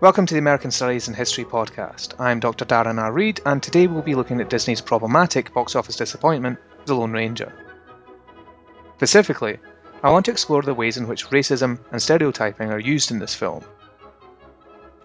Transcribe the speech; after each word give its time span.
Welcome 0.00 0.26
to 0.26 0.34
the 0.34 0.38
American 0.38 0.70
Studies 0.70 1.08
and 1.08 1.16
History 1.16 1.44
podcast. 1.44 2.20
I'm 2.20 2.38
Dr. 2.38 2.64
Darren 2.64 3.02
R. 3.02 3.42
And 3.44 3.60
today 3.60 3.88
we'll 3.88 4.02
be 4.02 4.14
looking 4.14 4.40
at 4.40 4.48
Disney's 4.48 4.80
problematic 4.80 5.52
box 5.52 5.74
office 5.74 5.96
disappointment, 5.96 6.60
The 6.86 6.94
Lone 6.94 7.10
Ranger. 7.10 7.52
Specifically, 8.94 9.58
I 10.04 10.12
want 10.12 10.26
to 10.26 10.30
explore 10.30 10.62
the 10.62 10.72
ways 10.72 10.98
in 10.98 11.08
which 11.08 11.26
racism 11.30 11.80
and 11.90 12.00
stereotyping 12.00 12.70
are 12.70 12.78
used 12.78 13.10
in 13.10 13.18
this 13.18 13.34
film. 13.34 13.64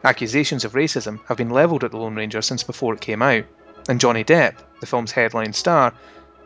Accusations 0.04 0.64
of 0.64 0.74
racism 0.74 1.26
have 1.26 1.38
been 1.38 1.50
levelled 1.50 1.84
at 1.84 1.90
The 1.90 1.98
Lone 1.98 2.14
Ranger 2.14 2.44
since 2.44 2.62
before 2.62 2.94
it 2.94 3.02
came 3.02 3.24
out, 3.24 3.46
and 3.90 4.00
Johnny 4.00 4.24
Depp, 4.24 4.58
the 4.80 4.86
film's 4.86 5.12
headline 5.12 5.54
star, 5.54 5.92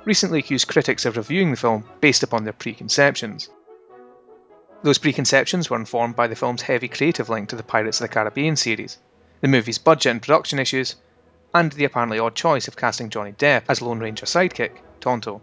recently 0.06 0.40
accused 0.40 0.70
critics 0.70 1.06
of 1.06 1.18
reviewing 1.18 1.52
the 1.52 1.58
film 1.58 1.84
based 2.00 2.24
upon 2.24 2.46
their 2.46 2.54
preconceptions. 2.54 3.50
Those 4.88 5.00
preconceptions 5.00 5.70
were 5.70 5.76
informed 5.76 6.16
by 6.16 6.28
the 6.28 6.36
film's 6.38 6.62
heavy 6.62 6.88
creative 6.88 7.28
link 7.28 7.50
to 7.50 7.58
the 7.58 7.62
Pirates 7.62 8.00
of 8.00 8.08
the 8.08 8.14
Caribbean 8.14 8.56
series, 8.56 8.98
the 9.42 9.50
movie's 9.50 9.80
budget 9.80 10.12
and 10.12 10.22
production 10.22 10.60
issues, 10.60 10.96
and 11.54 11.74
the 11.74 11.84
apparently 11.84 12.20
odd 12.20 12.36
choice 12.36 12.70
of 12.70 12.78
casting 12.78 13.10
Johnny 13.10 13.34
Depp 13.34 13.64
as 13.68 13.82
Lone 13.82 14.00
Ranger 14.00 14.26
sidekick, 14.26 14.78
Tonto. 15.02 15.42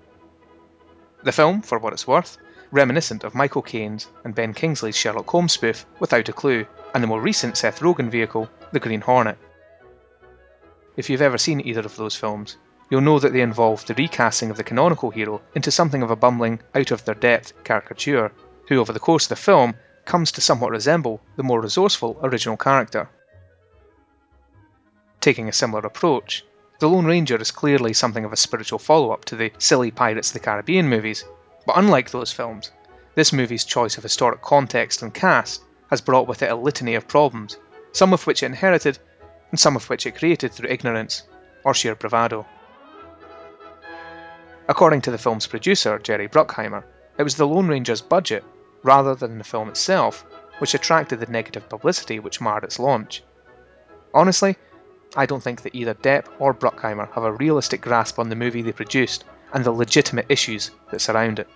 The 1.25 1.33
film, 1.33 1.61
for 1.61 1.79
what 1.79 1.93
it's 1.93 2.07
worth, 2.07 2.39
reminiscent 2.71 3.23
of 3.23 3.35
Michael 3.35 3.61
Caine's 3.61 4.07
and 4.25 4.35
Ben 4.35 4.55
Kingsley's 4.55 4.97
Sherlock 4.97 5.29
Holmes 5.29 5.53
spoof 5.53 5.85
Without 5.99 6.31
a 6.31 6.33
Clue, 6.33 6.67
and 6.95 7.03
the 7.03 7.09
more 7.09 7.21
recent 7.21 7.59
Seth 7.59 7.81
Rogen 7.81 8.09
vehicle, 8.09 8.49
The 8.73 8.81
Green 8.81 9.03
Hornet. 9.03 9.37
If 10.97 11.11
you've 11.11 11.21
ever 11.21 11.37
seen 11.37 11.61
either 11.61 11.83
of 11.83 11.97
those 11.97 12.17
films, 12.17 12.57
you'll 12.89 13.03
know 13.03 13.19
that 13.19 13.35
they 13.35 13.43
involve 13.43 13.85
the 13.85 13.93
recasting 13.93 14.51
of 14.51 14.57
the 14.57 14.65
canonical 14.65 15.11
hero 15.11 15.43
into 15.55 15.71
something 15.71 16.03
of 16.03 16.11
a 16.11 16.17
bumbling, 16.17 16.61
out 16.75 16.93
of 16.93 17.05
their 17.05 17.15
depth 17.15 17.53
caricature 17.63 18.33
who 18.69 18.81
over 18.81 18.93
the 18.93 19.01
course 19.01 19.25
of 19.25 19.31
the 19.31 19.37
film 19.37 19.75
comes 20.05 20.33
to 20.33 20.41
somewhat 20.41 20.71
resemble 20.71 21.21
the 21.37 21.43
more 21.43 21.61
resourceful 21.61 22.19
original 22.23 22.57
character. 22.57 23.09
Taking 25.21 25.49
a 25.49 25.53
similar 25.53 25.81
approach, 25.81 26.45
The 26.81 26.89
Lone 26.89 27.07
Ranger 27.07 27.37
is 27.37 27.51
clearly 27.51 27.93
something 27.93 28.25
of 28.25 28.33
a 28.33 28.37
spiritual 28.37 28.79
follow 28.79 29.13
up 29.13 29.25
to 29.27 29.37
the 29.37 29.53
silly 29.59 29.91
Pirates 29.91 30.29
of 30.29 30.35
the 30.35 30.41
Caribbean 30.41 30.89
movies, 30.89 31.25
but 31.67 31.79
unlike 31.79 32.11
those 32.11 32.33
films, 32.33 32.71
this 33.15 33.33
movie's 33.33 33.65
choice 33.65 33.97
of 33.97 34.03
historic 34.03 34.43
context 34.43 35.03
and 35.03 35.15
cast 35.15 35.63
has 35.89 36.01
brought 36.01 36.27
with 36.27 36.43
it 36.43 36.51
a 36.51 36.57
litany 36.57 36.95
of 36.95 37.09
problems, 37.09 37.57
some 37.93 38.13
of 38.13 38.27
which 38.27 38.43
it 38.43 38.47
inherited, 38.47 38.99
and 39.51 39.59
some 39.59 39.77
of 39.77 39.89
which 39.89 40.07
it 40.07 40.19
created 40.19 40.53
through 40.53 40.69
ignorance 40.69 41.23
or 41.65 41.75
sheer 41.75 41.95
bravado. 41.95 42.45
According 44.69 45.03
to 45.03 45.11
the 45.11 45.19
film's 45.19 45.47
producer, 45.47 45.99
Jerry 45.99 46.29
Bruckheimer, 46.29 46.85
it 47.17 47.23
was 47.23 47.37
the 47.37 47.47
Lone 47.47 47.69
Ranger's 47.69 48.01
budget 48.03 48.45
rather 48.85 49.17
than 49.17 49.39
the 49.39 49.45
film 49.45 49.69
itself, 49.69 50.25
which 50.59 50.75
attracted 50.75 51.19
the 51.19 51.27
negative 51.27 51.69
publicity 51.69 52.21
which 52.21 52.41
marred 52.41 52.63
its 52.63 52.79
launch. 52.79 53.25
Honestly, 54.13 54.57
I 55.17 55.27
don't 55.27 55.43
think 55.43 55.63
that 55.63 55.75
either 55.75 55.95
Depp 55.95 56.27
or 56.39 56.55
Bruckheimer 56.55 57.11
have 57.13 57.25
a 57.25 57.33
realistic 57.33 57.81
grasp 57.81 58.21
on 58.21 58.29
the 58.29 58.37
movie 58.37 58.63
they 58.63 58.73
produced 58.73 59.25
and 59.53 59.65
the 59.65 59.73
legitimate 59.73 60.27
issues 60.29 60.71
that 60.91 61.01
surround 61.01 61.41
it. 61.41 61.49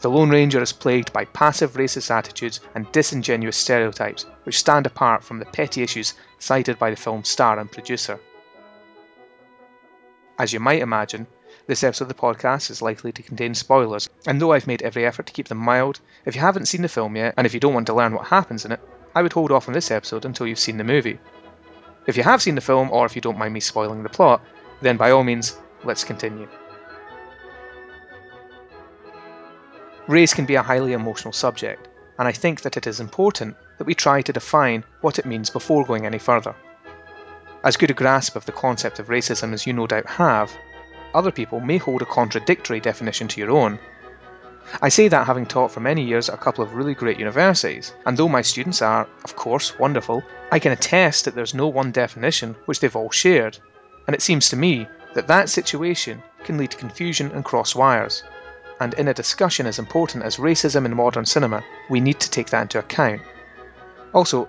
The 0.00 0.10
Lone 0.10 0.30
Ranger 0.30 0.60
is 0.60 0.72
plagued 0.72 1.12
by 1.12 1.24
passive 1.26 1.74
racist 1.74 2.10
attitudes 2.10 2.60
and 2.74 2.90
disingenuous 2.90 3.56
stereotypes 3.56 4.26
which 4.42 4.58
stand 4.58 4.86
apart 4.86 5.22
from 5.22 5.38
the 5.38 5.44
petty 5.44 5.82
issues 5.82 6.14
cited 6.40 6.78
by 6.78 6.90
the 6.90 6.96
film's 6.96 7.28
star 7.28 7.58
and 7.58 7.70
producer. 7.70 8.18
As 10.38 10.52
you 10.52 10.58
might 10.58 10.82
imagine, 10.82 11.28
this 11.66 11.84
episode 11.84 12.04
of 12.04 12.08
the 12.08 12.14
podcast 12.14 12.70
is 12.70 12.82
likely 12.82 13.12
to 13.12 13.22
contain 13.22 13.54
spoilers, 13.54 14.08
and 14.26 14.40
though 14.40 14.52
I've 14.52 14.66
made 14.66 14.82
every 14.82 15.06
effort 15.06 15.26
to 15.26 15.32
keep 15.32 15.48
them 15.48 15.58
mild, 15.58 16.00
if 16.24 16.34
you 16.34 16.40
haven't 16.40 16.66
seen 16.66 16.82
the 16.82 16.88
film 16.88 17.16
yet, 17.16 17.34
and 17.36 17.46
if 17.46 17.54
you 17.54 17.60
don't 17.60 17.74
want 17.74 17.86
to 17.86 17.94
learn 17.94 18.14
what 18.14 18.26
happens 18.26 18.64
in 18.64 18.72
it, 18.72 18.80
I 19.14 19.22
would 19.22 19.32
hold 19.32 19.52
off 19.52 19.68
on 19.68 19.74
this 19.74 19.90
episode 19.90 20.24
until 20.24 20.46
you've 20.46 20.58
seen 20.58 20.76
the 20.76 20.84
movie. 20.84 21.20
If 22.06 22.16
you 22.16 22.24
have 22.24 22.42
seen 22.42 22.56
the 22.56 22.60
film, 22.60 22.90
or 22.90 23.06
if 23.06 23.14
you 23.14 23.22
don't 23.22 23.38
mind 23.38 23.54
me 23.54 23.60
spoiling 23.60 24.02
the 24.02 24.08
plot, 24.08 24.42
then 24.80 24.96
by 24.96 25.12
all 25.12 25.22
means, 25.22 25.56
let's 25.84 26.04
continue. 26.04 26.48
Race 30.08 30.34
can 30.34 30.46
be 30.46 30.56
a 30.56 30.62
highly 30.62 30.94
emotional 30.94 31.32
subject, 31.32 31.88
and 32.18 32.26
I 32.26 32.32
think 32.32 32.62
that 32.62 32.76
it 32.76 32.88
is 32.88 32.98
important 32.98 33.56
that 33.78 33.84
we 33.84 33.94
try 33.94 34.20
to 34.22 34.32
define 34.32 34.84
what 35.00 35.20
it 35.20 35.26
means 35.26 35.48
before 35.48 35.84
going 35.84 36.06
any 36.06 36.18
further. 36.18 36.56
As 37.62 37.76
good 37.76 37.90
a 37.92 37.94
grasp 37.94 38.34
of 38.34 38.44
the 38.46 38.52
concept 38.52 38.98
of 38.98 39.06
racism 39.06 39.52
as 39.52 39.64
you 39.64 39.72
no 39.72 39.86
doubt 39.86 40.06
have, 40.06 40.52
other 41.14 41.30
people 41.30 41.60
may 41.60 41.78
hold 41.78 42.02
a 42.02 42.06
contradictory 42.06 42.80
definition 42.80 43.28
to 43.28 43.40
your 43.40 43.50
own. 43.50 43.78
I 44.80 44.88
say 44.88 45.08
that 45.08 45.26
having 45.26 45.46
taught 45.46 45.72
for 45.72 45.80
many 45.80 46.02
years 46.02 46.28
at 46.28 46.36
a 46.36 46.42
couple 46.42 46.64
of 46.64 46.74
really 46.74 46.94
great 46.94 47.18
universities, 47.18 47.92
and 48.06 48.16
though 48.16 48.28
my 48.28 48.42
students 48.42 48.80
are, 48.80 49.06
of 49.24 49.36
course, 49.36 49.78
wonderful, 49.78 50.22
I 50.50 50.58
can 50.58 50.72
attest 50.72 51.24
that 51.24 51.34
there's 51.34 51.52
no 51.52 51.66
one 51.66 51.90
definition 51.90 52.56
which 52.66 52.80
they've 52.80 52.96
all 52.96 53.10
shared, 53.10 53.58
and 54.06 54.14
it 54.14 54.22
seems 54.22 54.48
to 54.48 54.56
me 54.56 54.86
that 55.14 55.26
that 55.26 55.48
situation 55.48 56.22
can 56.44 56.58
lead 56.58 56.70
to 56.70 56.76
confusion 56.76 57.30
and 57.32 57.44
cross 57.44 57.74
wires. 57.74 58.22
And 58.80 58.94
in 58.94 59.08
a 59.08 59.14
discussion 59.14 59.66
as 59.66 59.78
important 59.78 60.24
as 60.24 60.36
racism 60.36 60.86
in 60.86 60.96
modern 60.96 61.26
cinema, 61.26 61.62
we 61.90 62.00
need 62.00 62.20
to 62.20 62.30
take 62.30 62.50
that 62.50 62.62
into 62.62 62.78
account. 62.78 63.20
Also, 64.14 64.48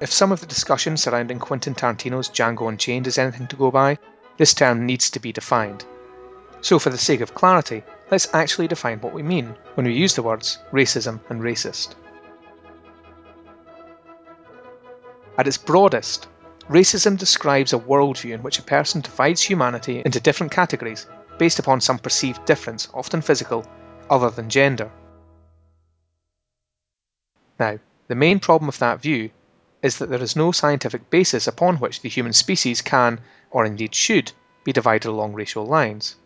if 0.00 0.12
some 0.12 0.32
of 0.32 0.40
the 0.40 0.46
discussion 0.46 0.96
surrounding 0.96 1.38
Quentin 1.38 1.74
Tarantino's 1.74 2.28
Django 2.28 2.68
Unchained 2.68 3.06
is 3.06 3.18
anything 3.18 3.46
to 3.46 3.56
go 3.56 3.70
by, 3.70 3.98
this 4.36 4.54
term 4.54 4.86
needs 4.86 5.10
to 5.10 5.20
be 5.20 5.32
defined. 5.32 5.84
So, 6.60 6.78
for 6.78 6.90
the 6.90 6.98
sake 6.98 7.20
of 7.20 7.34
clarity, 7.34 7.84
let's 8.10 8.32
actually 8.32 8.68
define 8.68 9.00
what 9.00 9.12
we 9.12 9.22
mean 9.22 9.54
when 9.74 9.86
we 9.86 9.92
use 9.92 10.14
the 10.14 10.22
words 10.22 10.58
racism 10.72 11.20
and 11.28 11.42
racist. 11.42 11.94
At 15.36 15.46
its 15.46 15.58
broadest, 15.58 16.28
racism 16.68 17.18
describes 17.18 17.72
a 17.72 17.78
worldview 17.78 18.34
in 18.34 18.42
which 18.42 18.58
a 18.58 18.62
person 18.62 19.00
divides 19.00 19.42
humanity 19.42 20.02
into 20.04 20.20
different 20.20 20.52
categories 20.52 21.06
based 21.38 21.58
upon 21.58 21.80
some 21.80 21.98
perceived 21.98 22.44
difference, 22.44 22.88
often 22.94 23.20
physical, 23.20 23.66
other 24.08 24.30
than 24.30 24.48
gender. 24.48 24.90
Now, 27.58 27.78
the 28.08 28.14
main 28.14 28.40
problem 28.40 28.66
with 28.66 28.78
that 28.78 29.00
view 29.00 29.30
is 29.82 29.98
that 29.98 30.08
there 30.08 30.22
is 30.22 30.36
no 30.36 30.50
scientific 30.50 31.10
basis 31.10 31.46
upon 31.46 31.76
which 31.76 32.00
the 32.00 32.08
human 32.08 32.32
species 32.32 32.80
can, 32.80 33.20
or 33.54 33.64
indeed 33.64 33.94
should, 33.94 34.32
be 34.64 34.72
divided 34.72 35.08
along 35.08 35.32
racial 35.32 35.64
lines. 35.64 36.16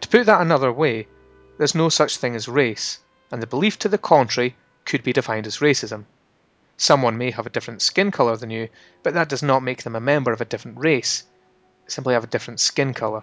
To 0.00 0.08
put 0.08 0.26
that 0.26 0.40
another 0.40 0.72
way, 0.72 1.06
there's 1.58 1.76
no 1.76 1.88
such 1.88 2.18
thing 2.18 2.34
as 2.34 2.48
race, 2.48 2.98
and 3.30 3.40
the 3.40 3.46
belief 3.46 3.78
to 3.78 3.88
the 3.88 3.98
contrary 3.98 4.56
could 4.84 5.04
be 5.04 5.12
defined 5.12 5.46
as 5.46 5.58
racism. 5.58 6.04
Someone 6.76 7.16
may 7.16 7.30
have 7.30 7.46
a 7.46 7.50
different 7.50 7.82
skin 7.82 8.10
colour 8.10 8.36
than 8.36 8.50
you, 8.50 8.68
but 9.04 9.14
that 9.14 9.28
does 9.28 9.44
not 9.44 9.62
make 9.62 9.84
them 9.84 9.94
a 9.94 10.00
member 10.00 10.32
of 10.32 10.40
a 10.40 10.44
different 10.44 10.78
race, 10.78 11.22
they 11.84 11.90
simply 11.90 12.14
have 12.14 12.24
a 12.24 12.34
different 12.34 12.58
skin 12.58 12.92
colour. 12.92 13.22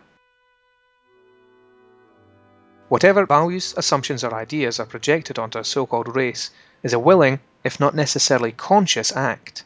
Whatever 2.88 3.26
values, 3.26 3.74
assumptions, 3.76 4.24
or 4.24 4.34
ideas 4.34 4.80
are 4.80 4.86
projected 4.86 5.38
onto 5.38 5.60
a 5.60 5.66
so 5.66 5.86
called 5.86 6.16
race 6.16 6.50
is 6.82 6.94
a 6.94 7.00
willing, 7.00 7.42
if 7.64 7.78
not 7.80 7.94
necessarily 7.94 8.54
conscious, 8.54 9.12
act. 9.12 9.66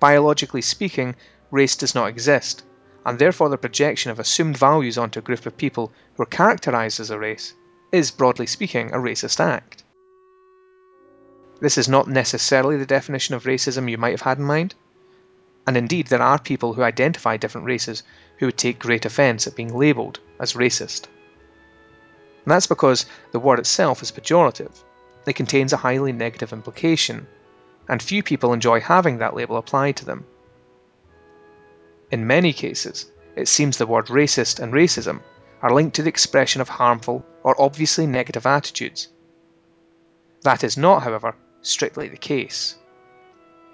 Biologically 0.00 0.62
speaking, 0.62 1.14
race 1.50 1.76
does 1.76 1.94
not 1.94 2.08
exist, 2.08 2.64
and 3.04 3.18
therefore 3.18 3.50
the 3.50 3.58
projection 3.58 4.10
of 4.10 4.18
assumed 4.18 4.56
values 4.56 4.98
onto 4.98 5.18
a 5.18 5.22
group 5.22 5.46
of 5.46 5.56
people 5.56 5.92
who 6.14 6.22
are 6.22 6.26
characterized 6.26 7.00
as 7.00 7.10
a 7.10 7.18
race 7.18 7.54
is, 7.92 8.10
broadly 8.10 8.46
speaking, 8.46 8.92
a 8.92 8.98
racist 8.98 9.40
act. 9.40 9.84
This 11.60 11.76
is 11.76 11.88
not 11.88 12.08
necessarily 12.08 12.78
the 12.78 12.86
definition 12.86 13.34
of 13.34 13.44
racism 13.44 13.90
you 13.90 13.98
might 13.98 14.12
have 14.12 14.22
had 14.22 14.38
in 14.38 14.44
mind, 14.44 14.74
and 15.66 15.76
indeed 15.76 16.06
there 16.06 16.22
are 16.22 16.38
people 16.38 16.72
who 16.72 16.82
identify 16.82 17.36
different 17.36 17.66
races 17.66 18.02
who 18.38 18.46
would 18.46 18.56
take 18.56 18.78
great 18.78 19.04
offence 19.04 19.46
at 19.46 19.56
being 19.56 19.76
labelled 19.76 20.18
as 20.38 20.54
racist. 20.54 21.08
And 22.44 22.52
that's 22.52 22.66
because 22.66 23.04
the 23.32 23.38
word 23.38 23.58
itself 23.58 24.02
is 24.02 24.10
pejorative. 24.10 24.72
It 25.26 25.34
contains 25.34 25.74
a 25.74 25.76
highly 25.76 26.12
negative 26.12 26.54
implication, 26.54 27.26
and 27.90 28.00
few 28.00 28.22
people 28.22 28.52
enjoy 28.52 28.80
having 28.80 29.18
that 29.18 29.34
label 29.34 29.56
applied 29.56 29.96
to 29.96 30.04
them. 30.04 30.24
In 32.12 32.26
many 32.26 32.52
cases, 32.52 33.10
it 33.36 33.48
seems 33.48 33.76
the 33.76 33.86
word 33.86 34.06
racist 34.06 34.60
and 34.60 34.72
racism 34.72 35.20
are 35.60 35.74
linked 35.74 35.96
to 35.96 36.02
the 36.02 36.08
expression 36.08 36.60
of 36.60 36.68
harmful 36.68 37.26
or 37.42 37.60
obviously 37.60 38.06
negative 38.06 38.46
attitudes. 38.46 39.08
That 40.42 40.62
is 40.62 40.76
not, 40.76 41.02
however, 41.02 41.34
strictly 41.62 42.08
the 42.08 42.16
case. 42.16 42.76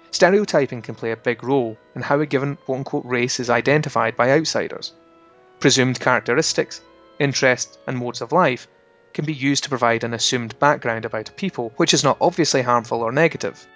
Stereotyping 0.09 0.81
can 0.81 0.95
play 0.95 1.11
a 1.11 1.17
big 1.17 1.43
role 1.43 1.77
in 1.95 2.01
how 2.01 2.19
a 2.19 2.25
given 2.25 2.55
quote 2.55 2.79
unquote 2.79 3.05
race 3.05 3.39
is 3.39 3.51
identified 3.51 4.17
by 4.17 4.31
outsiders. 4.31 4.93
Presumed 5.59 5.99
characteristics 5.99 6.81
interests, 7.19 7.77
and 7.85 7.97
modes 7.97 8.21
of 8.21 8.31
life 8.31 8.67
can 9.13 9.25
be 9.25 9.33
used 9.33 9.63
to 9.63 9.69
provide 9.69 10.03
an 10.03 10.13
assumed 10.13 10.57
background 10.59 11.05
about 11.05 11.29
a 11.29 11.33
people 11.33 11.71
which 11.77 11.93
is 11.93 12.03
not 12.03 12.17
obviously 12.19 12.63
harmful 12.63 13.01
or 13.01 13.11
negative. 13.11 13.67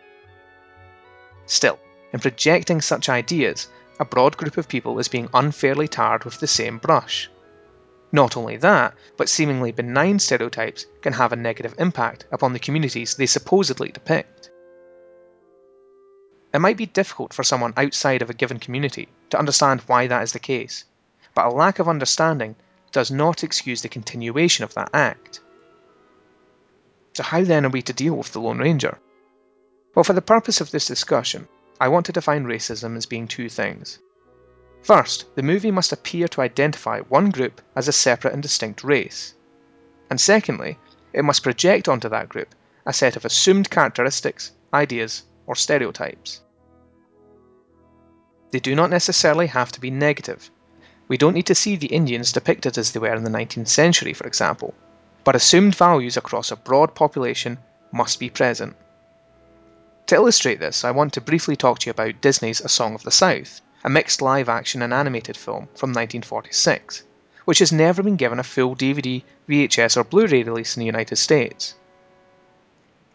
Still, 1.51 1.80
in 2.13 2.21
projecting 2.21 2.80
such 2.80 3.09
ideas, 3.09 3.68
a 4.00 4.06
broad 4.06 4.38
group 4.38 4.56
of 4.56 4.69
people 4.69 5.00
is 5.00 5.09
being 5.09 5.27
unfairly 5.33 5.89
tarred 5.89 6.24
with 6.24 6.39
the 6.39 6.48
same 6.48 6.77
brush. 6.77 7.30
Not 8.09 8.38
only 8.38 8.56
that, 8.56 8.94
but 9.18 9.27
seemingly 9.27 9.74
benign 9.74 10.19
stereotypes 10.19 10.86
can 11.01 11.12
have 11.12 11.33
a 11.33 11.36
negative 11.36 11.75
impact 11.77 12.25
upon 12.31 12.53
the 12.53 12.59
communities 12.59 13.15
they 13.15 13.25
supposedly 13.25 13.89
depict. 13.89 14.50
It 16.53 16.59
might 16.59 16.77
be 16.77 16.86
difficult 16.86 17.33
for 17.33 17.44
someone 17.44 17.74
outside 17.75 18.21
of 18.21 18.30
a 18.30 18.33
given 18.42 18.57
community 18.57 19.09
to 19.31 19.38
understand 19.38 19.81
why 19.88 20.07
that 20.07 20.24
is 20.24 20.31
the 20.31 20.39
case, 20.39 20.86
but 21.36 21.47
a 21.47 21.50
lack 21.50 21.80
of 21.80 21.89
understanding 21.89 22.56
does 22.94 23.12
not 23.12 23.44
excuse 23.44 23.81
the 23.81 23.89
continuation 23.89 24.63
of 24.63 24.74
that 24.75 24.92
act. 24.94 25.42
So, 27.12 27.24
how 27.24 27.44
then 27.44 27.65
are 27.65 27.75
we 27.75 27.81
to 27.81 27.92
deal 27.92 28.15
with 28.15 28.31
the 28.31 28.39
Lone 28.39 28.59
Ranger? 28.59 28.97
Well, 29.94 30.04
for 30.04 30.14
the 30.14 30.22
purpose 30.22 30.62
of 30.62 30.72
this 30.72 30.88
discussion, 30.88 31.48
I 31.80 31.90
want 31.90 32.06
to 32.06 32.14
define 32.14 32.46
racism 32.46 32.96
as 32.96 33.06
being 33.06 33.28
two 33.28 33.50
things. 33.50 34.00
First, 34.84 35.26
the 35.36 35.44
movie 35.44 35.72
must 35.72 35.92
appear 35.92 36.28
to 36.30 36.42
identify 36.42 37.02
one 37.02 37.30
group 37.30 37.62
as 37.76 37.88
a 37.88 37.92
separate 37.92 38.34
and 38.34 38.42
distinct 38.42 38.84
race. 38.84 39.34
And 40.10 40.20
secondly, 40.20 40.80
it 41.14 41.26
must 41.26 41.44
project 41.44 41.90
onto 41.90 42.10
that 42.10 42.30
group 42.30 42.56
a 42.86 42.94
set 42.94 43.16
of 43.16 43.26
assumed 43.26 43.70
characteristics, 43.70 44.52
ideas, 44.74 45.24
or 45.46 45.56
stereotypes. 45.56 46.42
They 48.52 48.60
do 48.60 48.76
not 48.76 48.90
necessarily 48.90 49.48
have 49.48 49.72
to 49.74 49.82
be 49.82 49.92
negative. 49.92 50.50
We 51.08 51.18
don't 51.18 51.34
need 51.34 51.48
to 51.48 51.56
see 51.56 51.76
the 51.76 51.88
Indians 51.88 52.32
depicted 52.32 52.78
as 52.78 52.92
they 52.92 53.00
were 53.00 53.14
in 53.14 53.24
the 53.24 53.30
19th 53.30 53.68
century, 53.68 54.14
for 54.14 54.26
example, 54.26 54.74
but 55.24 55.36
assumed 55.36 55.76
values 55.76 56.18
across 56.18 56.52
a 56.52 56.56
broad 56.56 56.96
population 56.96 57.58
must 57.92 58.20
be 58.20 58.30
present. 58.30 58.76
To 60.12 60.18
illustrate 60.18 60.60
this, 60.60 60.84
I 60.84 60.92
want 60.92 61.13
to 61.13 61.22
briefly 61.22 61.56
talk 61.56 61.80
to 61.80 61.86
you 61.86 61.92
about 61.92 62.19
Disney's 62.19 62.60
A 62.60 62.68
Song 62.68 62.96
of 62.96 63.04
the 63.04 63.12
South, 63.12 63.62
a 63.86 63.90
mixed 63.90 64.22
live 64.22 64.50
action 64.50 64.81
and 64.81 64.94
animated 64.94 65.38
film 65.38 65.69
from 65.74 65.92
1946, 65.92 67.04
which 67.46 67.60
has 67.60 67.72
never 67.72 68.04
been 68.04 68.18
given 68.18 68.38
a 68.38 68.44
full 68.44 68.75
DVD, 68.75 69.24
VHS, 69.48 69.96
or 69.96 70.04
Blu 70.04 70.28
ray 70.28 70.44
release 70.44 70.75
in 70.75 70.81
the 70.81 70.86
United 70.86 71.16
States. 71.16 71.75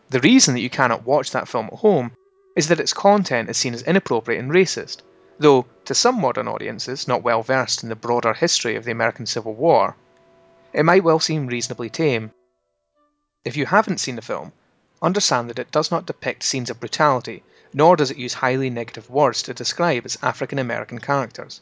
The 0.09 0.21
reason 0.21 0.55
that 0.55 0.63
you 0.63 0.71
cannot 0.71 1.05
watch 1.05 1.33
that 1.33 1.49
film 1.49 1.67
at 1.67 1.81
home 1.81 2.13
is 2.57 2.69
that 2.69 2.81
its 2.81 2.95
content 2.95 3.51
is 3.51 3.59
seen 3.59 3.75
as 3.75 3.83
inappropriate 3.83 4.43
and 4.43 4.51
racist, 4.51 5.03
though 5.39 5.67
to 5.85 5.95
some 5.95 6.19
modern 6.19 6.49
audiences 6.49 7.07
not 7.07 7.23
well 7.23 7.43
versed 7.43 7.83
in 7.83 7.91
the 7.91 7.95
broader 7.95 8.33
history 8.33 8.75
of 8.75 8.85
the 8.85 8.93
American 8.93 9.27
Civil 9.27 9.53
War, 9.53 9.97
it 10.73 10.87
might 10.87 11.05
well 11.05 11.21
seem 11.21 11.47
reasonably 11.47 11.91
tame. 11.91 12.31
If 13.45 13.55
you 13.55 13.67
haven't 13.67 14.01
seen 14.01 14.17
the 14.17 14.23
film, 14.23 14.53
understand 15.07 15.49
that 15.49 15.59
it 15.59 15.71
does 15.71 15.91
not 15.91 16.05
depict 16.05 16.43
scenes 16.43 16.69
of 16.69 16.81
brutality, 16.81 17.43
nor 17.73 17.97
does 17.97 18.11
it 18.11 18.17
use 18.17 18.35
highly 18.35 18.69
negative 18.69 19.09
words 19.09 19.43
to 19.43 19.55
describe 19.55 20.05
its 20.05 20.19
African 20.23 20.59
American 20.59 20.99
characters. 20.99 21.61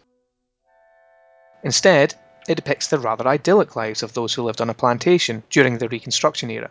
Instead, 1.63 2.15
it 2.49 2.57
depicts 2.57 2.89
the 2.89 2.99
rather 2.99 3.27
idyllic 3.29 3.77
lives 3.77 4.03
of 4.03 4.15
those 4.15 4.35
who 4.35 4.43
lived 4.43 4.61
on 4.61 4.71
a 4.71 4.75
plantation 4.75 5.43
during 5.51 5.79
the 5.79 5.89
Reconstruction 5.89 6.51
era, 6.51 6.71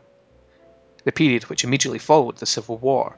the 1.03 1.11
period 1.11 1.43
which 1.43 1.63
immediately 1.63 1.99
followed 1.99 2.37
the 2.37 2.45
Civil 2.45 2.77
War. 2.77 3.15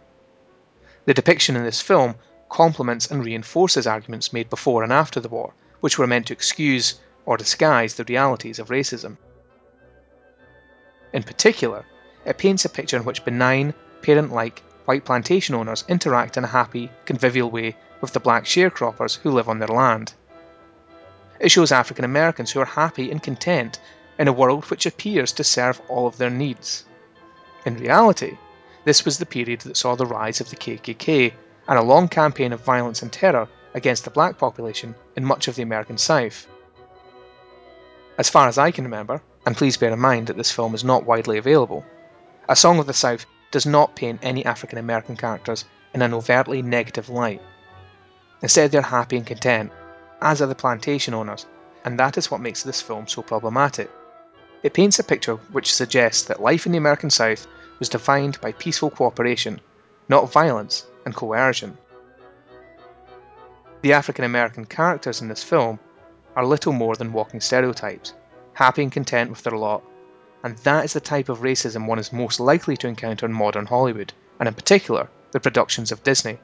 The 1.05 1.13
depiction 1.13 1.55
in 1.55 1.63
this 1.63 1.81
film 1.81 2.15
complements 2.49 3.07
and 3.07 3.25
reinforces 3.25 3.87
arguments 3.87 4.33
made 4.33 4.49
before 4.49 4.83
and 4.83 4.93
after 4.93 5.19
the 5.19 5.29
war, 5.29 5.53
which 5.79 5.97
were 5.97 6.07
meant 6.07 6.27
to 6.27 6.33
excuse 6.33 6.95
or 7.25 7.37
disguise 7.37 7.95
the 7.95 8.05
realities 8.05 8.59
of 8.59 8.69
racism. 8.69 9.17
In 11.11 11.23
particular, 11.23 11.85
it 12.25 12.38
paints 12.38 12.66
a 12.66 12.69
picture 12.69 12.98
in 12.98 13.06
which 13.06 13.24
benign, 13.24 13.74
parent 14.01 14.33
like 14.33 14.62
white 14.86 15.06
plantation 15.06 15.56
owners 15.56 15.83
interact 15.88 16.38
in 16.38 16.44
a 16.44 16.48
happy, 16.48 16.92
convivial 17.06 17.50
way 17.50 17.75
with 18.01 18.13
the 18.13 18.19
black 18.19 18.45
sharecroppers 18.45 19.18
who 19.18 19.31
live 19.31 19.50
on 19.50 19.60
their 19.60 19.68
land. 19.68 20.13
It 21.39 21.50
shows 21.50 21.72
African 21.72 22.06
Americans 22.06 22.51
who 22.51 22.60
are 22.62 22.66
happy 22.66 23.12
and 23.12 23.22
content 23.22 23.80
in 24.18 24.27
a 24.27 24.33
world 24.33 24.66
which 24.66 24.86
appears 24.86 25.33
to 25.33 25.44
serve 25.44 25.81
all 25.89 26.07
of 26.07 26.18
their 26.18 26.30
needs. 26.30 26.86
In 27.66 27.77
reality, 27.77 28.38
this 28.86 29.04
was 29.04 29.18
the 29.18 29.25
period 29.25 29.62
that 29.62 29.77
saw 29.77 29.95
the 29.95 30.06
rise 30.06 30.39
of 30.39 30.50
the 30.50 30.56
KKK 30.56 31.33
and 31.68 31.80
a 31.80 31.83
long 31.83 32.07
campaign 32.07 32.54
of 32.54 32.62
violence 32.62 33.01
and 33.01 33.12
terror 33.12 33.48
against 33.74 34.06
the 34.06 34.12
black 34.12 34.38
population 34.38 34.95
in 35.16 35.25
much 35.25 35.48
of 35.48 35.56
the 35.56 35.63
American 35.63 35.98
South. 35.98 36.48
As 38.18 38.30
far 38.30 38.48
as 38.48 38.57
I 38.57 38.72
can 38.72 38.86
remember, 38.86 39.22
and 39.45 39.57
please 39.57 39.77
bear 39.77 39.92
in 39.92 40.00
mind 40.00 40.27
that 40.27 40.38
this 40.38 40.51
film 40.51 40.74
is 40.74 40.83
not 40.83 41.06
widely 41.06 41.38
available, 41.38 41.83
a 42.47 42.56
Song 42.56 42.80
of 42.80 42.86
the 42.86 42.94
South 42.94 43.25
does 43.51 43.65
not 43.65 43.95
paint 43.95 44.19
any 44.21 44.45
African 44.45 44.77
American 44.77 45.18
characters 45.18 45.65
in 45.94 46.01
an 46.01 46.13
overtly 46.13 46.62
negative 46.62 47.09
light. 47.09 47.42
Instead, 48.42 48.71
they're 48.71 48.81
happy 48.81 49.18
and 49.18 49.25
content, 49.25 49.71
as 50.21 50.42
are 50.42 50.47
the 50.47 50.56
plantation 50.56 51.13
owners, 51.13 51.45
and 51.83 52.00
that 52.00 52.18
is 52.18 52.30
what 52.30 52.42
makes 52.42 52.63
this 52.63 52.81
film 52.81 53.07
so 53.07 53.21
problematic. 53.21 53.89
It 54.62 54.74
paints 54.74 55.00
a 55.00 55.03
picture 55.03 55.36
which 55.51 55.74
suggests 55.74 56.24
that 56.24 56.42
life 56.42 56.65
in 56.65 56.71
the 56.71 56.77
American 56.77 57.09
South 57.09 57.47
was 57.80 57.89
defined 57.89 58.39
by 58.42 58.51
peaceful 58.51 58.89
cooperation, 58.89 59.59
not 60.09 60.31
violence 60.31 60.86
and 61.06 61.15
coercion. 61.15 61.77
The 63.81 63.94
African 63.94 64.25
American 64.25 64.65
characters 64.65 65.21
in 65.21 65.27
this 65.27 65.44
film 65.44 65.80
are 66.36 66.45
little 66.45 66.74
more 66.74 66.95
than 66.95 67.13
walking 67.13 67.39
stereotypes, 67.39 68.13
happy 68.53 68.83
and 68.83 68.91
content 68.91 69.30
with 69.30 69.44
their 69.44 69.57
lot, 69.57 69.83
and 70.45 70.59
that 70.59 70.86
is 70.86 70.94
the 70.94 71.00
type 71.00 71.27
of 71.27 71.39
racism 71.39 71.88
one 71.88 71.97
is 71.97 72.13
most 72.13 72.39
likely 72.39 72.77
to 72.77 72.88
encounter 72.88 73.25
in 73.25 73.33
modern 73.33 73.65
Hollywood, 73.65 74.13
and 74.39 74.47
in 74.47 74.53
particular, 74.53 75.09
the 75.31 75.39
productions 75.39 75.92
of 75.92 76.03
Disney. 76.03 76.38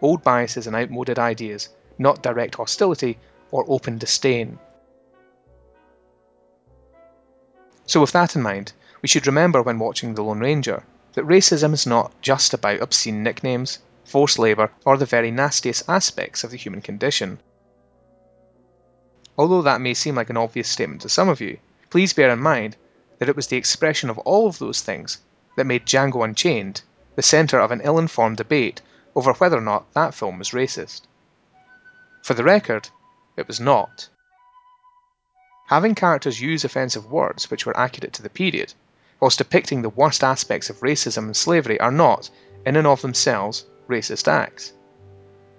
Old 0.00 0.24
biases 0.24 0.66
and 0.66 0.74
outmoded 0.74 1.18
ideas, 1.18 1.68
not 1.98 2.22
direct 2.22 2.54
hostility 2.54 3.18
or 3.50 3.66
open 3.68 3.98
disdain. 3.98 4.58
So, 7.84 8.00
with 8.00 8.12
that 8.12 8.34
in 8.34 8.40
mind, 8.40 8.72
we 9.02 9.08
should 9.08 9.26
remember 9.26 9.60
when 9.60 9.78
watching 9.78 10.14
The 10.14 10.24
Lone 10.24 10.40
Ranger 10.40 10.82
that 11.12 11.26
racism 11.26 11.74
is 11.74 11.86
not 11.86 12.18
just 12.22 12.54
about 12.54 12.80
obscene 12.80 13.22
nicknames, 13.22 13.78
forced 14.06 14.38
labour, 14.38 14.70
or 14.86 14.96
the 14.96 15.04
very 15.04 15.30
nastiest 15.30 15.86
aspects 15.86 16.44
of 16.44 16.50
the 16.50 16.56
human 16.56 16.80
condition. 16.80 17.40
Although 19.36 19.60
that 19.60 19.82
may 19.82 19.92
seem 19.92 20.14
like 20.14 20.30
an 20.30 20.38
obvious 20.38 20.70
statement 20.70 21.02
to 21.02 21.10
some 21.10 21.28
of 21.28 21.42
you, 21.42 21.58
please 21.90 22.14
bear 22.14 22.30
in 22.30 22.38
mind 22.38 22.78
that 23.18 23.28
it 23.28 23.36
was 23.36 23.48
the 23.48 23.56
expression 23.56 24.10
of 24.10 24.18
all 24.18 24.46
of 24.46 24.58
those 24.58 24.80
things 24.80 25.18
that 25.56 25.66
made 25.66 25.86
Django 25.86 26.24
Unchained 26.24 26.82
the 27.16 27.22
centre 27.22 27.58
of 27.58 27.72
an 27.72 27.80
ill 27.82 27.98
informed 27.98 28.36
debate 28.36 28.80
over 29.16 29.32
whether 29.32 29.58
or 29.58 29.60
not 29.60 29.92
that 29.92 30.14
film 30.14 30.38
was 30.38 30.50
racist. 30.50 31.02
For 32.22 32.34
the 32.34 32.44
record, 32.44 32.90
it 33.36 33.48
was 33.48 33.58
not. 33.58 34.08
Having 35.66 35.96
characters 35.96 36.40
use 36.40 36.64
offensive 36.64 37.10
words 37.10 37.50
which 37.50 37.66
were 37.66 37.76
accurate 37.76 38.12
to 38.12 38.22
the 38.22 38.30
period, 38.30 38.72
whilst 39.18 39.38
depicting 39.38 39.82
the 39.82 39.88
worst 39.88 40.22
aspects 40.22 40.70
of 40.70 40.78
racism 40.78 41.24
and 41.24 41.36
slavery, 41.36 41.80
are 41.80 41.90
not, 41.90 42.30
in 42.64 42.76
and 42.76 42.86
of 42.86 43.02
themselves, 43.02 43.66
racist 43.88 44.28
acts. 44.28 44.72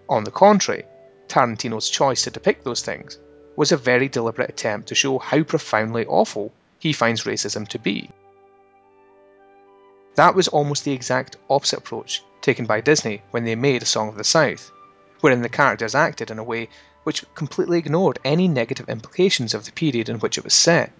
On 0.08 0.24
the 0.24 0.32
contrary, 0.32 0.86
Tarantino's 1.28 1.90
choice 1.90 2.22
to 2.24 2.32
depict 2.32 2.64
those 2.64 2.82
things 2.82 3.18
was 3.58 3.74
a 3.74 3.78
very 3.78 4.08
deliberate 4.08 4.50
attempt 4.50 4.88
to 4.88 4.96
show 4.96 5.20
how 5.20 5.44
profoundly 5.44 6.06
awful 6.06 6.54
he 6.80 6.94
finds 6.94 7.26
racism 7.26 7.68
to 7.68 7.80
be. 7.80 8.10
That 10.16 10.36
was 10.36 10.48
almost 10.48 10.84
the 10.84 10.94
exact 10.94 11.38
opposite 11.50 11.80
approach 11.80 12.24
taken 12.42 12.66
by 12.66 12.82
Disney 12.82 13.22
when 13.32 13.46
they 13.46 13.56
made 13.56 13.84
A 13.84 13.86
Song 13.86 14.10
of 14.10 14.16
the 14.16 14.24
South, 14.24 14.72
wherein 15.22 15.42
the 15.42 15.50
characters 15.50 15.96
acted 15.96 16.32
in 16.32 16.40
a 16.40 16.44
way 16.44 16.70
which 17.04 17.24
completely 17.36 17.78
ignored 17.78 18.20
any 18.24 18.48
negative 18.48 18.90
implications 18.90 19.54
of 19.54 19.66
the 19.66 19.72
period 19.72 20.10
in 20.10 20.20
which 20.20 20.38
it 20.38 20.44
was 20.44 20.54
set. 20.54 20.92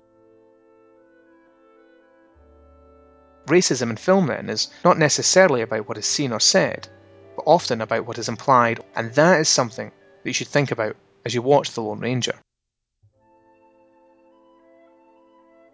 Racism 3.48 3.90
in 3.90 3.96
film, 3.96 4.28
then, 4.28 4.50
is 4.50 4.70
not 4.86 4.98
necessarily 4.98 5.62
about 5.62 5.88
what 5.88 5.98
is 5.98 6.06
seen 6.06 6.32
or 6.32 6.40
said, 6.40 6.88
but 7.36 7.44
often 7.46 7.82
about 7.82 8.06
what 8.06 8.18
is 8.18 8.30
implied, 8.30 8.84
and 8.96 9.14
that 9.16 9.40
is 9.40 9.50
something 9.50 9.90
that 9.90 10.30
you 10.30 10.34
should 10.34 10.48
think 10.48 10.72
about 10.72 10.96
as 11.26 11.34
you 11.34 11.42
watch 11.42 11.72
The 11.72 11.82
Lone 11.82 12.00
Ranger. 12.00 12.36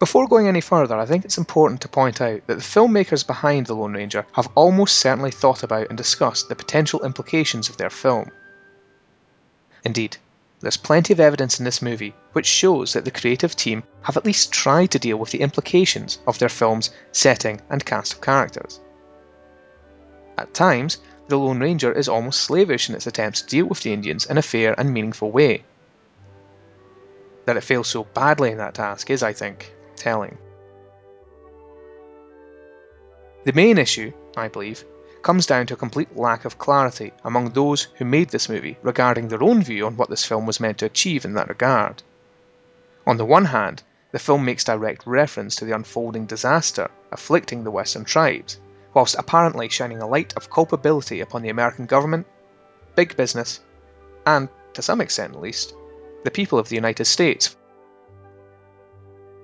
Before 0.05 0.27
going 0.27 0.47
any 0.47 0.62
further, 0.62 0.95
I 1.00 1.07
think 1.07 1.25
it's 1.25 1.39
important 1.39 1.81
to 1.81 1.88
point 1.88 2.21
out 2.21 2.45
that 2.45 2.53
the 2.53 2.62
filmmakers 2.62 3.25
behind 3.25 3.65
The 3.65 3.74
Lone 3.74 3.95
Ranger 3.95 4.27
have 4.33 4.51
almost 4.53 5.00
certainly 5.00 5.31
thought 5.31 5.63
about 5.63 5.89
and 5.89 5.97
discussed 5.97 6.47
the 6.47 6.55
potential 6.55 7.03
implications 7.03 7.69
of 7.69 7.77
their 7.77 7.89
film. 7.89 8.29
Indeed, 9.83 10.17
there's 10.59 10.77
plenty 10.77 11.12
of 11.12 11.19
evidence 11.19 11.57
in 11.57 11.65
this 11.65 11.81
movie 11.81 12.13
which 12.33 12.45
shows 12.45 12.93
that 12.93 13.03
the 13.03 13.09
creative 13.09 13.55
team 13.55 13.81
have 14.03 14.15
at 14.15 14.27
least 14.27 14.51
tried 14.51 14.91
to 14.91 15.00
deal 15.00 15.17
with 15.17 15.31
the 15.31 15.41
implications 15.41 16.19
of 16.27 16.38
their 16.38 16.50
film's 16.50 16.91
setting 17.12 17.59
and 17.71 17.83
cast 17.83 18.13
of 18.13 18.21
characters. 18.21 18.79
At 20.38 20.53
times, 20.53 21.00
the 21.29 21.39
Lone 21.39 21.59
Ranger 21.59 21.91
is 21.91 22.09
almost 22.09 22.41
slavish 22.41 22.89
in 22.89 22.95
its 22.95 23.07
attempts 23.07 23.41
to 23.41 23.47
deal 23.47 23.65
with 23.65 23.81
the 23.81 23.91
Indians 23.93 24.27
in 24.27 24.38
a 24.38 24.43
fair 24.43 24.79
and 24.79 24.93
meaningful 24.93 25.31
way. 25.31 25.63
That 27.45 27.57
it 27.57 27.62
fails 27.62 27.88
so 27.88 28.03
badly 28.03 28.51
in 28.51 28.59
that 28.59 28.75
task 28.75 29.09
is, 29.09 29.24
I 29.24 29.33
think, 29.33 29.71
telling. 29.95 30.37
The 33.45 33.53
main 33.53 33.77
issue, 33.77 34.11
I 34.35 34.47
believe, 34.47 34.83
comes 35.21 35.45
down 35.45 35.65
to 35.67 35.73
a 35.73 35.77
complete 35.77 36.15
lack 36.15 36.45
of 36.45 36.57
clarity 36.57 37.13
among 37.23 37.49
those 37.49 37.87
who 37.95 38.05
made 38.05 38.29
this 38.29 38.49
movie 38.49 38.77
regarding 38.83 39.27
their 39.27 39.43
own 39.43 39.63
view 39.63 39.85
on 39.85 39.97
what 39.97 40.09
this 40.09 40.25
film 40.25 40.45
was 40.45 40.59
meant 40.59 40.79
to 40.79 40.85
achieve 40.85 41.25
in 41.25 41.33
that 41.33 41.49
regard. 41.49 42.03
On 43.07 43.17
the 43.17 43.25
one 43.25 43.45
hand, 43.45 43.83
the 44.11 44.19
film 44.19 44.45
makes 44.45 44.63
direct 44.63 45.05
reference 45.05 45.55
to 45.57 45.65
the 45.65 45.75
unfolding 45.75 46.25
disaster 46.25 46.89
afflicting 47.11 47.63
the 47.63 47.71
Western 47.71 48.05
tribes, 48.05 48.59
whilst 48.93 49.15
apparently 49.15 49.67
shining 49.69 50.01
a 50.01 50.07
light 50.07 50.33
of 50.37 50.49
culpability 50.49 51.21
upon 51.21 51.41
the 51.41 51.49
American 51.49 51.85
government, 51.85 52.25
big 52.95 53.15
business, 53.15 53.59
and, 54.25 54.47
to 54.73 54.81
some 54.81 55.01
extent 55.01 55.35
at 55.35 55.41
least, 55.41 55.75
the 56.23 56.31
people 56.31 56.57
of 56.57 56.69
the 56.69 56.75
United 56.75 57.05
States. 57.05 57.55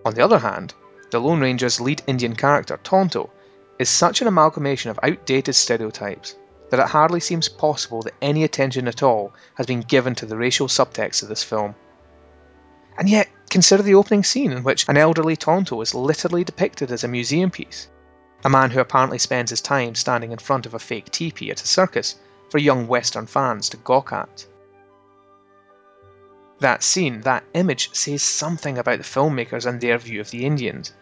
On 0.03 0.13
the 0.13 0.23
other 0.23 0.39
hand, 0.39 0.73
the 1.11 1.19
Lone 1.19 1.41
Ranger's 1.41 1.79
lead 1.79 2.01
Indian 2.07 2.35
character, 2.35 2.79
Tonto, 2.83 3.29
is 3.77 3.89
such 3.89 4.21
an 4.21 4.27
amalgamation 4.27 4.89
of 4.89 4.99
outdated 5.03 5.55
stereotypes 5.55 6.35
that 6.69 6.79
it 6.79 6.87
hardly 6.87 7.19
seems 7.19 7.49
possible 7.49 8.01
that 8.01 8.15
any 8.21 8.43
attention 8.43 8.87
at 8.87 9.03
all 9.03 9.33
has 9.55 9.65
been 9.67 9.81
given 9.81 10.15
to 10.15 10.25
the 10.25 10.37
racial 10.37 10.67
subtext 10.67 11.21
of 11.21 11.29
this 11.29 11.43
film. 11.43 11.75
And 12.97 13.09
yet, 13.09 13.27
consider 13.49 13.83
the 13.83 13.95
opening 13.95 14.23
scene 14.23 14.51
in 14.51 14.63
which 14.63 14.87
an 14.87 14.97
elderly 14.97 15.35
Tonto 15.35 15.81
is 15.81 15.93
literally 15.93 16.43
depicted 16.43 16.91
as 16.91 17.03
a 17.03 17.07
museum 17.09 17.51
piece, 17.51 17.87
a 18.43 18.49
man 18.49 18.71
who 18.71 18.79
apparently 18.79 19.19
spends 19.19 19.49
his 19.51 19.61
time 19.61 19.95
standing 19.95 20.31
in 20.31 20.37
front 20.39 20.65
of 20.65 20.73
a 20.73 20.79
fake 20.79 21.11
teepee 21.11 21.51
at 21.51 21.61
a 21.61 21.67
circus 21.67 22.15
for 22.49 22.57
young 22.57 22.87
Western 22.87 23.27
fans 23.27 23.69
to 23.69 23.77
gawk 23.77 24.13
at. 24.13 24.45
That 26.61 26.83
scene, 26.83 27.21
that 27.21 27.43
image, 27.55 27.89
says 27.93 28.21
something 28.21 28.77
about 28.77 28.99
the 28.99 29.03
filmmakers 29.03 29.65
and 29.65 29.81
their 29.81 29.97
view 29.97 30.21
of 30.21 30.29
the 30.29 30.45
Indians, 30.45 30.93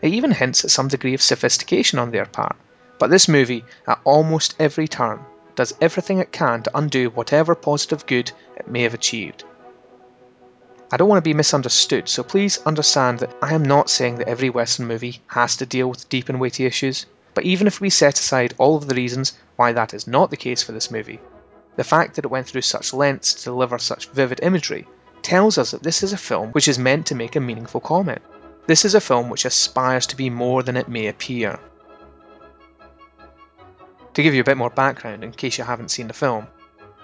it 0.00 0.12
even 0.12 0.30
hints 0.30 0.64
at 0.64 0.70
some 0.70 0.86
degree 0.86 1.12
of 1.12 1.20
sophistication 1.20 1.98
on 1.98 2.12
their 2.12 2.24
part. 2.24 2.54
But 3.00 3.10
this 3.10 3.26
movie, 3.26 3.64
at 3.88 4.00
almost 4.04 4.54
every 4.60 4.86
turn, 4.86 5.18
does 5.56 5.74
everything 5.80 6.18
it 6.18 6.30
can 6.30 6.62
to 6.62 6.78
undo 6.78 7.10
whatever 7.10 7.56
positive 7.56 8.06
good 8.06 8.30
it 8.56 8.68
may 8.68 8.82
have 8.82 8.94
achieved. 8.94 9.42
I 10.92 10.96
don't 10.98 11.08
want 11.08 11.18
to 11.18 11.28
be 11.28 11.34
misunderstood, 11.34 12.08
so 12.08 12.22
please 12.22 12.60
understand 12.64 13.18
that 13.18 13.34
I 13.42 13.54
am 13.54 13.64
not 13.64 13.90
saying 13.90 14.18
that 14.18 14.28
every 14.28 14.50
Western 14.50 14.86
movie 14.86 15.20
has 15.26 15.56
to 15.56 15.66
deal 15.66 15.88
with 15.88 16.08
deep 16.10 16.28
and 16.28 16.38
weighty 16.38 16.64
issues, 16.64 17.06
but 17.34 17.42
even 17.42 17.66
if 17.66 17.80
we 17.80 17.90
set 17.90 18.20
aside 18.20 18.54
all 18.56 18.76
of 18.76 18.86
the 18.86 18.94
reasons 18.94 19.32
why 19.56 19.72
that 19.72 19.94
is 19.94 20.06
not 20.06 20.30
the 20.30 20.36
case 20.36 20.62
for 20.62 20.70
this 20.70 20.92
movie, 20.92 21.18
the 21.76 21.84
fact 21.84 22.14
that 22.14 22.24
it 22.24 22.30
went 22.30 22.46
through 22.46 22.62
such 22.62 22.92
lengths 22.92 23.34
to 23.34 23.44
deliver 23.44 23.78
such 23.78 24.08
vivid 24.10 24.40
imagery 24.42 24.86
tells 25.22 25.56
us 25.58 25.70
that 25.70 25.82
this 25.82 26.02
is 26.02 26.12
a 26.12 26.18
film 26.18 26.50
which 26.50 26.68
is 26.68 26.78
meant 26.78 27.06
to 27.06 27.14
make 27.14 27.36
a 27.36 27.40
meaningful 27.40 27.80
comment. 27.80 28.20
This 28.66 28.84
is 28.84 28.94
a 28.94 29.00
film 29.00 29.28
which 29.28 29.44
aspires 29.44 30.06
to 30.08 30.16
be 30.16 30.30
more 30.30 30.62
than 30.62 30.76
it 30.76 30.88
may 30.88 31.06
appear. 31.06 31.58
To 34.14 34.22
give 34.22 34.34
you 34.34 34.42
a 34.42 34.44
bit 34.44 34.56
more 34.56 34.70
background 34.70 35.24
in 35.24 35.32
case 35.32 35.58
you 35.58 35.64
haven't 35.64 35.90
seen 35.90 36.08
the 36.08 36.14
film, 36.14 36.46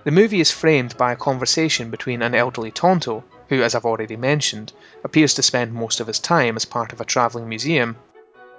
the 0.05 0.11
movie 0.11 0.41
is 0.41 0.51
framed 0.51 0.97
by 0.97 1.13
a 1.13 1.17
conversation 1.17 1.91
between 1.91 2.23
an 2.23 2.35
elderly 2.35 2.71
Tonto, 2.71 3.25
who, 3.49 3.63
as 3.63 3.75
I've 3.75 3.85
already 3.85 4.17
mentioned, 4.17 4.73
appears 5.03 5.35
to 5.35 5.43
spend 5.43 5.73
most 5.73 6.01
of 6.01 6.07
his 6.07 6.21
time 6.21 6.57
as 6.57 6.65
part 6.65 6.93
of 6.93 7.01
a 7.01 7.05
travelling 7.05 7.49
museum, 7.49 7.97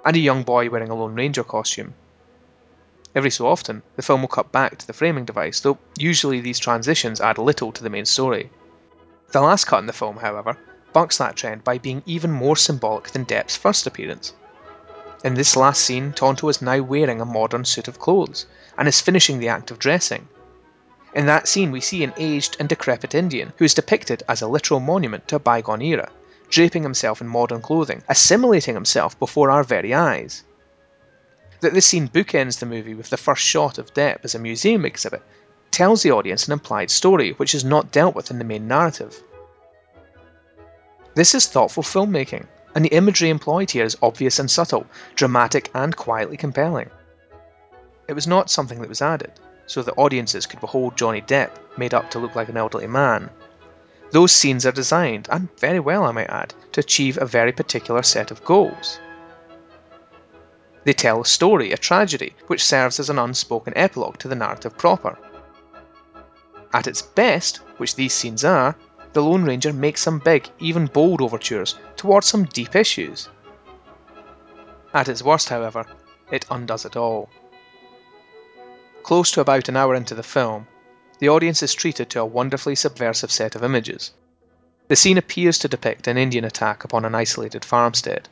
and 0.04 0.16
a 0.16 0.20
young 0.20 0.42
boy 0.42 0.68
wearing 0.68 0.90
a 0.90 0.94
Lone 0.94 1.14
Ranger 1.14 1.44
costume. 1.44 1.94
Every 3.14 3.30
so 3.30 3.46
often, 3.46 3.82
the 3.96 4.02
film 4.02 4.20
will 4.20 4.28
cut 4.28 4.52
back 4.52 4.78
to 4.78 4.86
the 4.86 4.92
framing 4.92 5.24
device, 5.24 5.60
though 5.60 5.78
usually 5.98 6.40
these 6.40 6.60
transitions 6.60 7.20
add 7.20 7.38
little 7.38 7.72
to 7.72 7.82
the 7.82 7.90
main 7.90 8.06
story. 8.06 8.50
The 9.32 9.40
last 9.40 9.64
cut 9.64 9.80
in 9.80 9.86
the 9.86 9.92
film, 9.92 10.18
however, 10.18 10.56
bucks 10.92 11.18
that 11.18 11.36
trend 11.36 11.64
by 11.64 11.78
being 11.78 12.02
even 12.06 12.30
more 12.30 12.56
symbolic 12.56 13.10
than 13.10 13.24
Depp's 13.24 13.56
first 13.56 13.86
appearance. 13.86 14.32
In 15.24 15.34
this 15.34 15.56
last 15.56 15.82
scene, 15.82 16.12
Tonto 16.12 16.48
is 16.48 16.62
now 16.62 16.80
wearing 16.80 17.20
a 17.20 17.24
modern 17.24 17.64
suit 17.64 17.88
of 17.88 17.98
clothes 17.98 18.46
and 18.78 18.86
is 18.86 19.00
finishing 19.00 19.38
the 19.38 19.48
act 19.48 19.70
of 19.70 19.78
dressing. 19.78 20.28
In 21.12 21.26
that 21.26 21.48
scene, 21.48 21.72
we 21.72 21.80
see 21.80 22.04
an 22.04 22.14
aged 22.16 22.56
and 22.60 22.68
decrepit 22.68 23.14
Indian 23.14 23.52
who 23.58 23.64
is 23.64 23.74
depicted 23.74 24.22
as 24.28 24.40
a 24.40 24.48
literal 24.48 24.80
monument 24.80 25.26
to 25.28 25.36
a 25.36 25.40
bygone 25.40 25.82
era, 25.82 26.10
draping 26.48 26.84
himself 26.84 27.20
in 27.20 27.26
modern 27.26 27.60
clothing, 27.60 28.04
assimilating 28.08 28.74
himself 28.74 29.18
before 29.18 29.50
our 29.50 29.64
very 29.64 29.92
eyes. 29.92 30.44
That 31.60 31.74
this 31.74 31.86
scene 31.86 32.08
bookends 32.08 32.58
the 32.58 32.66
movie 32.66 32.94
with 32.94 33.10
the 33.10 33.16
first 33.16 33.44
shot 33.44 33.78
of 33.78 33.92
Depp 33.92 34.20
as 34.24 34.34
a 34.34 34.38
museum 34.38 34.84
exhibit 34.84 35.22
tells 35.70 36.02
the 36.02 36.10
audience 36.10 36.46
an 36.46 36.52
implied 36.52 36.90
story 36.90 37.32
which 37.32 37.54
is 37.54 37.64
not 37.64 37.92
dealt 37.92 38.14
with 38.14 38.30
in 38.30 38.38
the 38.38 38.44
main 38.44 38.66
narrative. 38.66 39.22
This 41.14 41.34
is 41.34 41.46
thoughtful 41.46 41.82
filmmaking, 41.82 42.46
and 42.74 42.84
the 42.84 42.94
imagery 42.94 43.30
employed 43.30 43.70
here 43.70 43.84
is 43.84 43.96
obvious 44.00 44.38
and 44.38 44.50
subtle, 44.50 44.86
dramatic 45.14 45.70
and 45.74 45.94
quietly 45.94 46.36
compelling. 46.36 46.88
It 48.08 48.14
was 48.14 48.26
not 48.26 48.50
something 48.50 48.80
that 48.80 48.88
was 48.88 49.02
added, 49.02 49.32
so 49.66 49.82
that 49.82 49.98
audiences 49.98 50.46
could 50.46 50.60
behold 50.60 50.96
Johnny 50.96 51.20
Depp 51.20 51.50
made 51.76 51.94
up 51.94 52.10
to 52.10 52.18
look 52.18 52.34
like 52.34 52.48
an 52.48 52.56
elderly 52.56 52.86
man. 52.86 53.30
Those 54.12 54.32
scenes 54.32 54.64
are 54.66 54.72
designed, 54.72 55.28
and 55.30 55.48
very 55.58 55.78
well 55.78 56.04
I 56.04 56.12
might 56.12 56.30
add, 56.30 56.54
to 56.72 56.80
achieve 56.80 57.18
a 57.18 57.26
very 57.26 57.52
particular 57.52 58.02
set 58.02 58.30
of 58.30 58.44
goals. 58.44 58.98
They 60.84 60.92
tell 60.92 61.20
a 61.20 61.26
story, 61.26 61.72
a 61.72 61.76
tragedy, 61.76 62.34
which 62.46 62.64
serves 62.64 62.98
as 62.98 63.10
an 63.10 63.18
unspoken 63.18 63.74
epilogue 63.76 64.18
to 64.18 64.28
the 64.28 64.34
narrative 64.34 64.78
proper. 64.78 65.18
At 66.72 66.86
its 66.86 67.02
best, 67.02 67.58
which 67.76 67.96
these 67.96 68.14
scenes 68.14 68.44
are, 68.44 68.76
the 69.12 69.22
Lone 69.22 69.44
Ranger 69.44 69.72
makes 69.72 70.00
some 70.00 70.20
big, 70.20 70.48
even 70.58 70.86
bold 70.86 71.20
overtures 71.20 71.74
towards 71.96 72.28
some 72.28 72.44
deep 72.44 72.76
issues. 72.76 73.28
At 74.94 75.08
its 75.08 75.22
worst, 75.22 75.48
however, 75.48 75.84
it 76.30 76.46
undoes 76.50 76.84
it 76.84 76.96
all. 76.96 77.28
Close 79.02 79.30
to 79.32 79.40
about 79.40 79.68
an 79.68 79.76
hour 79.76 79.94
into 79.94 80.14
the 80.14 80.22
film, 80.22 80.66
the 81.18 81.28
audience 81.28 81.62
is 81.62 81.74
treated 81.74 82.08
to 82.10 82.20
a 82.20 82.24
wonderfully 82.24 82.74
subversive 82.74 83.30
set 83.30 83.54
of 83.54 83.64
images. 83.64 84.12
The 84.88 84.96
scene 84.96 85.18
appears 85.18 85.58
to 85.58 85.68
depict 85.68 86.06
an 86.06 86.16
Indian 86.16 86.44
attack 86.44 86.84
upon 86.84 87.04
an 87.04 87.14
isolated 87.14 87.64
farmstead. 87.64 88.28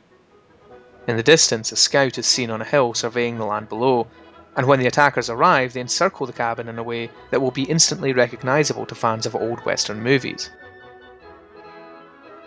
In 1.08 1.16
the 1.16 1.22
distance, 1.22 1.72
a 1.72 1.76
scout 1.76 2.18
is 2.18 2.26
seen 2.26 2.50
on 2.50 2.60
a 2.60 2.66
hill 2.66 2.92
surveying 2.92 3.38
the 3.38 3.46
land 3.46 3.70
below, 3.70 4.08
and 4.54 4.66
when 4.66 4.78
the 4.78 4.86
attackers 4.86 5.30
arrive, 5.30 5.72
they 5.72 5.80
encircle 5.80 6.26
the 6.26 6.34
cabin 6.34 6.68
in 6.68 6.78
a 6.78 6.82
way 6.82 7.10
that 7.30 7.40
will 7.40 7.50
be 7.50 7.62
instantly 7.62 8.12
recognisable 8.12 8.84
to 8.84 8.94
fans 8.94 9.24
of 9.24 9.34
old 9.34 9.64
Western 9.64 10.02
movies. 10.02 10.50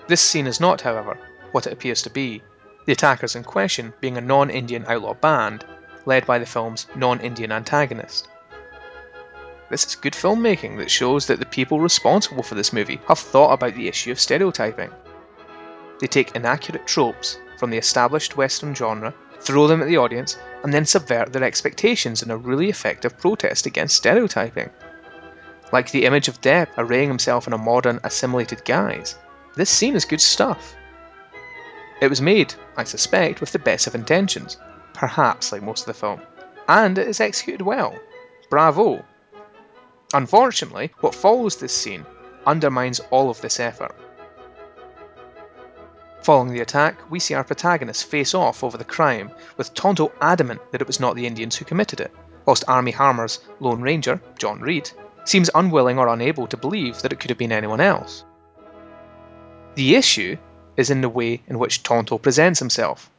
This 0.06 0.22
scene 0.22 0.46
is 0.46 0.60
not, 0.60 0.82
however, 0.82 1.18
what 1.52 1.66
it 1.66 1.74
appears 1.74 2.04
to 2.04 2.12
be, 2.12 2.44
the 2.86 2.92
attackers 2.92 3.36
in 3.36 3.44
question 3.44 3.96
being 4.00 4.16
a 4.16 4.22
non 4.22 4.52
Indian 4.52 4.86
outlaw 4.88 5.16
band 5.16 5.66
led 6.06 6.28
by 6.28 6.38
the 6.38 6.46
film's 6.46 6.86
non 6.96 7.20
Indian 7.20 7.52
antagonist. 7.52 8.28
This 9.72 9.88
is 9.88 9.96
good 9.96 10.14
filmmaking 10.14 10.78
that 10.78 10.92
shows 10.92 11.26
that 11.26 11.40
the 11.40 11.48
people 11.48 11.80
responsible 11.80 12.44
for 12.44 12.54
this 12.54 12.74
movie 12.74 13.02
have 13.08 13.18
thought 13.18 13.54
about 13.54 13.74
the 13.74 13.88
issue 13.88 14.12
of 14.12 14.20
stereotyping. 14.20 14.92
They 16.00 16.06
take 16.06 16.36
inaccurate 16.36 16.86
tropes 16.86 17.40
from 17.62 17.70
the 17.70 17.78
established 17.78 18.36
Western 18.36 18.74
genre 18.74 19.14
throw 19.40 19.68
them 19.68 19.84
at 19.84 19.88
the 19.88 19.98
audience, 20.00 20.36
and 20.64 20.74
then 20.74 20.84
subvert 20.84 21.32
their 21.32 21.44
expectations 21.44 22.24
in 22.24 22.32
a 22.32 22.36
really 22.36 22.70
effective 22.70 23.20
protest 23.20 23.68
against 23.68 23.98
stereotyping. 23.98 24.68
Like 25.72 25.92
the 25.92 26.06
image 26.06 26.28
of 26.28 26.42
Depp 26.42 26.70
arraying 26.76 27.08
himself 27.08 27.46
in 27.46 27.54
a 27.54 27.60
modern, 27.60 28.00
assimilated 28.04 28.66
guise, 28.66 29.16
this 29.54 29.70
scene 29.70 29.96
is 29.96 30.06
good 30.06 30.22
stuff. 30.22 30.74
It 32.02 32.10
was 32.10 32.20
made, 32.20 32.56
I 32.78 32.84
suspect, 32.84 33.42
with 33.42 33.52
the 33.52 33.60
best 33.60 33.86
of 33.86 33.94
intentions, 33.94 34.58
perhaps 34.94 35.52
like 35.52 35.62
most 35.62 35.82
of 35.82 35.86
the 35.86 35.94
film, 35.94 36.20
and 36.68 36.98
it 36.98 37.08
is 37.08 37.20
executed 37.20 37.62
well. 37.64 37.94
Bravo! 38.50 39.06
Unfortunately, 40.16 40.92
what 41.02 41.14
follows 41.14 41.58
this 41.58 41.78
scene 41.78 42.08
undermines 42.48 43.00
all 43.12 43.30
of 43.30 43.40
this 43.42 43.60
effort. 43.60 43.96
Following 46.22 46.54
the 46.54 46.62
attack, 46.62 47.10
we 47.10 47.20
see 47.20 47.34
our 47.34 47.44
protagonists 47.44 48.04
face 48.04 48.36
off 48.36 48.64
over 48.64 48.78
the 48.78 48.86
crime, 48.86 49.32
with 49.58 49.74
Tonto 49.74 50.12
adamant 50.22 50.62
that 50.72 50.80
it 50.80 50.86
was 50.86 51.00
not 51.00 51.16
the 51.16 51.26
Indians 51.26 51.56
who 51.56 51.66
committed 51.66 52.00
it, 52.00 52.12
whilst 52.46 52.64
Armie 52.68 52.92
Hammer's 52.92 53.40
Lone 53.60 53.82
Ranger, 53.82 54.22
John 54.38 54.62
Reid, 54.62 54.92
seems 55.26 55.50
unwilling 55.56 55.98
or 55.98 56.08
unable 56.08 56.46
to 56.46 56.58
believe 56.58 57.02
that 57.02 57.12
it 57.12 57.20
could 57.20 57.32
have 57.32 57.40
been 57.40 57.52
anyone 57.52 57.82
else. 57.82 58.24
The 59.74 59.96
issue 59.96 60.38
is 60.78 60.92
in 60.92 61.02
the 61.02 61.10
way 61.10 61.42
in 61.48 61.58
which 61.58 61.82
Tonto 61.82 62.20
presents 62.20 62.60
himself, 62.60 63.10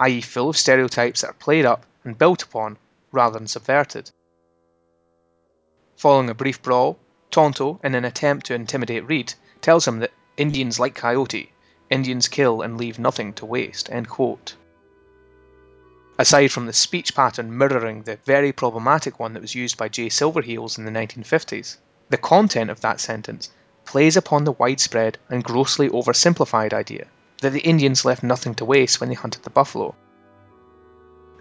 i.e., 0.00 0.20
full 0.20 0.48
of 0.48 0.56
stereotypes 0.56 1.20
that 1.20 1.30
are 1.30 1.34
played 1.34 1.64
up 1.64 1.86
and 2.02 2.18
built 2.18 2.42
upon 2.42 2.78
rather 3.12 3.38
than 3.38 3.46
subverted. 3.46 4.10
Following 5.96 6.30
a 6.30 6.34
brief 6.34 6.60
brawl, 6.62 6.98
Tonto, 7.30 7.78
in 7.84 7.94
an 7.94 8.04
attempt 8.04 8.46
to 8.46 8.54
intimidate 8.54 9.06
Reid, 9.06 9.34
tells 9.60 9.86
him 9.86 10.00
that 10.00 10.10
Indians 10.36 10.80
like 10.80 10.96
coyote 10.96 11.52
Indians 11.90 12.28
kill 12.28 12.62
and 12.62 12.78
leave 12.78 12.98
nothing 12.98 13.32
to 13.34 13.44
waste. 13.44 13.90
Aside 16.18 16.52
from 16.52 16.66
the 16.66 16.72
speech 16.72 17.14
pattern 17.14 17.56
mirroring 17.56 18.02
the 18.02 18.18
very 18.24 18.52
problematic 18.52 19.18
one 19.18 19.32
that 19.34 19.42
was 19.42 19.54
used 19.54 19.76
by 19.76 19.88
Jay 19.88 20.08
Silverheels 20.08 20.78
in 20.78 20.84
the 20.84 20.90
1950s, 20.90 21.78
the 22.08 22.16
content 22.16 22.70
of 22.70 22.80
that 22.82 23.00
sentence 23.00 23.50
plays 23.84 24.16
upon 24.16 24.44
the 24.44 24.52
widespread 24.52 25.18
and 25.28 25.42
grossly 25.42 25.88
oversimplified 25.88 26.72
idea 26.72 27.06
that 27.40 27.50
the 27.50 27.60
Indians 27.60 28.04
left 28.04 28.22
nothing 28.22 28.54
to 28.54 28.64
waste 28.64 29.00
when 29.00 29.08
they 29.08 29.14
hunted 29.14 29.42
the 29.42 29.50
buffalo. 29.50 29.94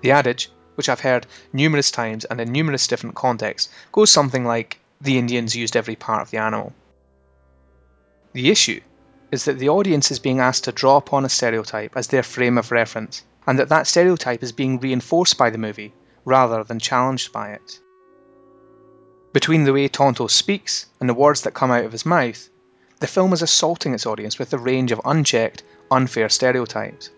The 0.01 0.11
adage, 0.11 0.49
which 0.75 0.89
I've 0.89 1.01
heard 1.01 1.27
numerous 1.51 1.91
times 1.91 2.25
and 2.25 2.39
in 2.39 2.51
numerous 2.51 2.87
different 2.87 3.15
contexts, 3.15 3.69
goes 3.91 4.11
something 4.11 4.45
like 4.45 4.79
the 5.01 5.17
Indians 5.17 5.55
used 5.55 5.75
every 5.75 5.95
part 5.95 6.21
of 6.21 6.31
the 6.31 6.37
animal. 6.37 6.73
The 8.33 8.49
issue 8.49 8.79
is 9.31 9.45
that 9.45 9.59
the 9.59 9.69
audience 9.69 10.11
is 10.11 10.19
being 10.19 10.39
asked 10.39 10.63
to 10.63 10.71
draw 10.71 10.97
upon 10.97 11.25
a 11.25 11.29
stereotype 11.29 11.95
as 11.95 12.07
their 12.07 12.23
frame 12.23 12.57
of 12.57 12.71
reference, 12.71 13.23
and 13.45 13.59
that 13.59 13.69
that 13.69 13.87
stereotype 13.87 14.43
is 14.43 14.51
being 14.51 14.79
reinforced 14.79 15.37
by 15.37 15.49
the 15.49 15.57
movie 15.57 15.93
rather 16.25 16.63
than 16.63 16.79
challenged 16.79 17.31
by 17.31 17.49
it. 17.49 17.79
Between 19.31 19.63
the 19.63 19.73
way 19.73 19.87
Tonto 19.87 20.27
speaks 20.27 20.87
and 20.99 21.07
the 21.07 21.13
words 21.13 21.41
that 21.41 21.53
come 21.53 21.71
out 21.71 21.85
of 21.85 21.91
his 21.91 22.05
mouth, 22.05 22.49
the 22.99 23.07
film 23.07 23.31
is 23.31 23.41
assaulting 23.41 23.93
its 23.93 24.05
audience 24.05 24.39
with 24.39 24.51
a 24.53 24.57
range 24.57 24.91
of 24.91 25.01
unchecked, 25.05 25.63
unfair 25.91 26.29
stereotypes. 26.29 27.11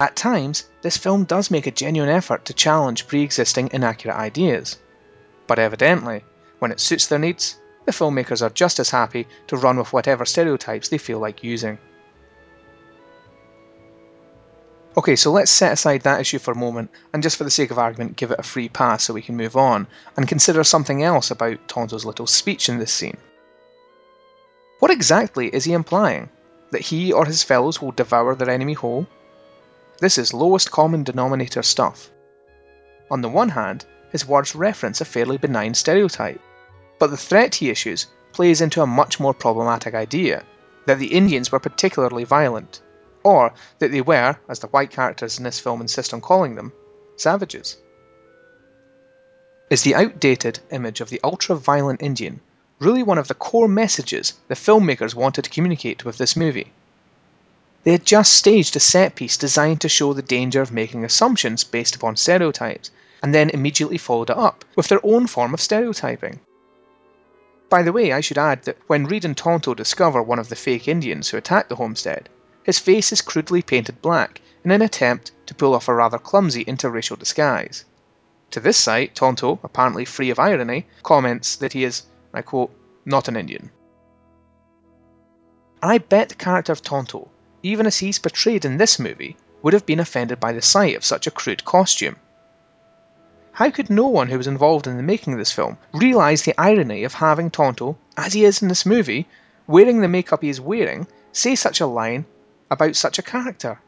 At 0.00 0.16
times, 0.16 0.64
this 0.82 0.96
film 0.96 1.24
does 1.24 1.50
make 1.50 1.66
a 1.66 1.70
genuine 1.70 2.10
effort 2.10 2.46
to 2.46 2.54
challenge 2.54 3.06
pre 3.06 3.22
existing 3.22 3.70
inaccurate 3.72 4.16
ideas. 4.16 4.78
But 5.46 5.58
evidently, 5.58 6.24
when 6.58 6.72
it 6.72 6.80
suits 6.80 7.06
their 7.06 7.18
needs, 7.18 7.56
the 7.90 8.04
filmmakers 8.04 8.40
are 8.40 8.50
just 8.50 8.78
as 8.78 8.90
happy 8.90 9.26
to 9.48 9.56
run 9.56 9.76
with 9.76 9.92
whatever 9.92 10.24
stereotypes 10.24 10.88
they 10.88 10.98
feel 10.98 11.18
like 11.18 11.42
using. 11.42 11.76
Okay, 14.96 15.16
so 15.16 15.32
let's 15.32 15.50
set 15.50 15.72
aside 15.72 16.02
that 16.02 16.20
issue 16.20 16.38
for 16.38 16.52
a 16.52 16.56
moment 16.56 16.90
and 17.12 17.22
just 17.22 17.36
for 17.36 17.42
the 17.42 17.50
sake 17.50 17.72
of 17.72 17.78
argument 17.78 18.16
give 18.16 18.30
it 18.30 18.38
a 18.38 18.44
free 18.44 18.68
pass 18.68 19.02
so 19.02 19.14
we 19.14 19.22
can 19.22 19.36
move 19.36 19.56
on 19.56 19.88
and 20.16 20.28
consider 20.28 20.62
something 20.62 21.02
else 21.02 21.32
about 21.32 21.66
Tonto's 21.66 22.04
little 22.04 22.28
speech 22.28 22.68
in 22.68 22.78
this 22.78 22.92
scene. 22.92 23.16
What 24.78 24.92
exactly 24.92 25.48
is 25.48 25.64
he 25.64 25.72
implying? 25.72 26.28
That 26.70 26.82
he 26.82 27.12
or 27.12 27.24
his 27.24 27.42
fellows 27.42 27.82
will 27.82 27.90
devour 27.90 28.36
their 28.36 28.50
enemy 28.50 28.74
whole? 28.74 29.06
This 29.98 30.16
is 30.16 30.32
lowest 30.32 30.70
common 30.70 31.02
denominator 31.02 31.64
stuff. 31.64 32.08
On 33.10 33.20
the 33.20 33.28
one 33.28 33.48
hand, 33.48 33.84
his 34.12 34.26
words 34.26 34.54
reference 34.54 35.00
a 35.00 35.04
fairly 35.04 35.38
benign 35.38 35.74
stereotype, 35.74 36.40
but 37.00 37.10
the 37.10 37.16
threat 37.16 37.54
he 37.54 37.70
issues 37.70 38.06
plays 38.32 38.60
into 38.60 38.82
a 38.82 38.86
much 38.86 39.18
more 39.18 39.32
problematic 39.32 39.94
idea 39.94 40.44
that 40.84 40.98
the 40.98 41.14
Indians 41.14 41.50
were 41.50 41.58
particularly 41.58 42.24
violent, 42.24 42.82
or 43.24 43.54
that 43.78 43.90
they 43.90 44.02
were, 44.02 44.36
as 44.50 44.58
the 44.58 44.66
white 44.66 44.90
characters 44.90 45.38
in 45.38 45.44
this 45.44 45.58
film 45.58 45.80
insist 45.80 46.12
on 46.12 46.20
calling 46.20 46.54
them, 46.54 46.72
savages. 47.16 47.78
Is 49.70 49.82
the 49.82 49.94
outdated 49.94 50.60
image 50.70 51.00
of 51.00 51.08
the 51.08 51.20
ultra 51.24 51.56
violent 51.56 52.02
Indian 52.02 52.40
really 52.78 53.02
one 53.02 53.18
of 53.18 53.28
the 53.28 53.34
core 53.34 53.68
messages 53.68 54.34
the 54.48 54.54
filmmakers 54.54 55.14
wanted 55.14 55.44
to 55.44 55.50
communicate 55.50 56.04
with 56.04 56.18
this 56.18 56.36
movie? 56.36 56.70
They 57.84 57.92
had 57.92 58.04
just 58.04 58.34
staged 58.34 58.76
a 58.76 58.80
set 58.80 59.14
piece 59.14 59.38
designed 59.38 59.80
to 59.80 59.88
show 59.88 60.12
the 60.12 60.20
danger 60.20 60.60
of 60.60 60.70
making 60.70 61.06
assumptions 61.06 61.64
based 61.64 61.96
upon 61.96 62.16
stereotypes, 62.16 62.90
and 63.22 63.34
then 63.34 63.48
immediately 63.48 63.96
followed 63.96 64.28
it 64.28 64.36
up 64.36 64.66
with 64.76 64.88
their 64.88 65.00
own 65.02 65.26
form 65.26 65.54
of 65.54 65.62
stereotyping. 65.62 66.40
By 67.70 67.82
the 67.82 67.92
way, 67.92 68.12
I 68.12 68.20
should 68.20 68.36
add 68.36 68.64
that 68.64 68.76
when 68.88 69.06
Reid 69.06 69.24
and 69.24 69.34
Tonto 69.34 69.72
discover 69.72 70.22
one 70.22 70.38
of 70.38 70.50
the 70.50 70.56
fake 70.56 70.88
Indians 70.88 71.30
who 71.30 71.38
attacked 71.38 71.70
the 71.70 71.76
homestead, 71.76 72.28
his 72.62 72.78
face 72.78 73.12
is 73.12 73.22
crudely 73.22 73.62
painted 73.62 74.02
black 74.02 74.42
in 74.62 74.70
an 74.70 74.82
attempt 74.82 75.30
to 75.46 75.54
pull 75.54 75.74
off 75.74 75.88
a 75.88 75.94
rather 75.94 76.18
clumsy 76.18 76.64
interracial 76.66 77.18
disguise. 77.18 77.86
To 78.50 78.60
this 78.60 78.76
sight, 78.76 79.14
Tonto, 79.14 79.58
apparently 79.62 80.04
free 80.04 80.28
of 80.28 80.38
irony, 80.38 80.86
comments 81.02 81.56
that 81.56 81.72
he 81.72 81.84
is, 81.84 82.02
I 82.34 82.42
quote, 82.42 82.74
not 83.06 83.28
an 83.28 83.36
Indian. 83.36 83.70
I 85.82 85.96
bet 85.96 86.28
the 86.28 86.34
character 86.34 86.72
of 86.72 86.82
Tonto 86.82 87.30
even 87.62 87.86
as 87.86 87.98
he's 87.98 88.18
portrayed 88.18 88.64
in 88.64 88.78
this 88.78 88.98
movie, 88.98 89.36
would 89.62 89.74
have 89.74 89.84
been 89.84 90.00
offended 90.00 90.40
by 90.40 90.52
the 90.52 90.62
sight 90.62 90.96
of 90.96 91.04
such 91.04 91.26
a 91.26 91.30
crude 91.30 91.64
costume. 91.64 92.16
How 93.52 93.70
could 93.70 93.90
no 93.90 94.06
one 94.06 94.28
who 94.28 94.38
was 94.38 94.46
involved 94.46 94.86
in 94.86 94.96
the 94.96 95.02
making 95.02 95.32
of 95.32 95.38
this 95.38 95.52
film 95.52 95.76
realise 95.92 96.42
the 96.42 96.58
irony 96.58 97.04
of 97.04 97.14
having 97.14 97.50
Tonto, 97.50 97.98
as 98.16 98.32
he 98.32 98.44
is 98.44 98.62
in 98.62 98.68
this 98.68 98.86
movie, 98.86 99.28
wearing 99.66 100.00
the 100.00 100.08
makeup 100.08 100.42
he 100.42 100.48
is 100.48 100.60
wearing, 100.60 101.06
say 101.32 101.54
such 101.56 101.80
a 101.80 101.86
line 101.86 102.26
about 102.70 102.96
such 102.96 103.18
a 103.18 103.22
character? 103.22 103.80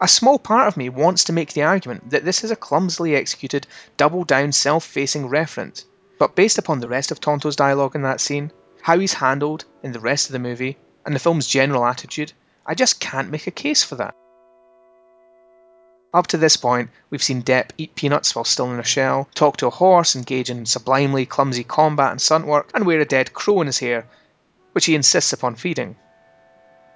A 0.00 0.08
small 0.08 0.38
part 0.38 0.66
of 0.66 0.76
me 0.76 0.88
wants 0.88 1.24
to 1.24 1.32
make 1.32 1.52
the 1.52 1.62
argument 1.62 2.10
that 2.10 2.24
this 2.24 2.42
is 2.42 2.50
a 2.50 2.56
clumsily 2.56 3.14
executed, 3.14 3.66
double 3.96 4.24
down, 4.24 4.50
self 4.50 4.84
facing 4.84 5.28
reference, 5.28 5.84
but 6.18 6.34
based 6.34 6.58
upon 6.58 6.80
the 6.80 6.88
rest 6.88 7.10
of 7.10 7.20
Tonto's 7.20 7.56
dialogue 7.56 7.94
in 7.94 8.02
that 8.02 8.20
scene, 8.20 8.50
how 8.82 8.98
he's 8.98 9.14
handled 9.14 9.66
in 9.82 9.92
the 9.92 10.00
rest 10.00 10.26
of 10.26 10.32
the 10.32 10.38
movie, 10.38 10.78
and 11.06 11.14
the 11.14 11.20
film's 11.20 11.46
general 11.46 11.84
attitude, 11.84 12.32
I 12.66 12.74
just 12.74 12.98
can't 12.98 13.30
make 13.30 13.46
a 13.46 13.50
case 13.50 13.84
for 13.84 13.94
that. 13.96 14.14
Up 16.14 16.28
to 16.28 16.36
this 16.36 16.56
point, 16.56 16.90
we've 17.10 17.24
seen 17.24 17.42
Depp 17.42 17.70
eat 17.76 17.96
peanuts 17.96 18.36
while 18.36 18.44
still 18.44 18.72
in 18.72 18.78
a 18.78 18.84
shell, 18.84 19.28
talk 19.34 19.56
to 19.56 19.66
a 19.66 19.70
horse, 19.70 20.14
engage 20.14 20.48
in 20.48 20.64
sublimely 20.64 21.26
clumsy 21.26 21.64
combat 21.64 22.12
and 22.12 22.22
stunt 22.22 22.46
work, 22.46 22.70
and 22.72 22.86
wear 22.86 23.00
a 23.00 23.04
dead 23.04 23.34
crow 23.34 23.60
in 23.60 23.66
his 23.66 23.80
hair, 23.80 24.06
which 24.70 24.86
he 24.86 24.94
insists 24.94 25.32
upon 25.32 25.56
feeding. 25.56 25.96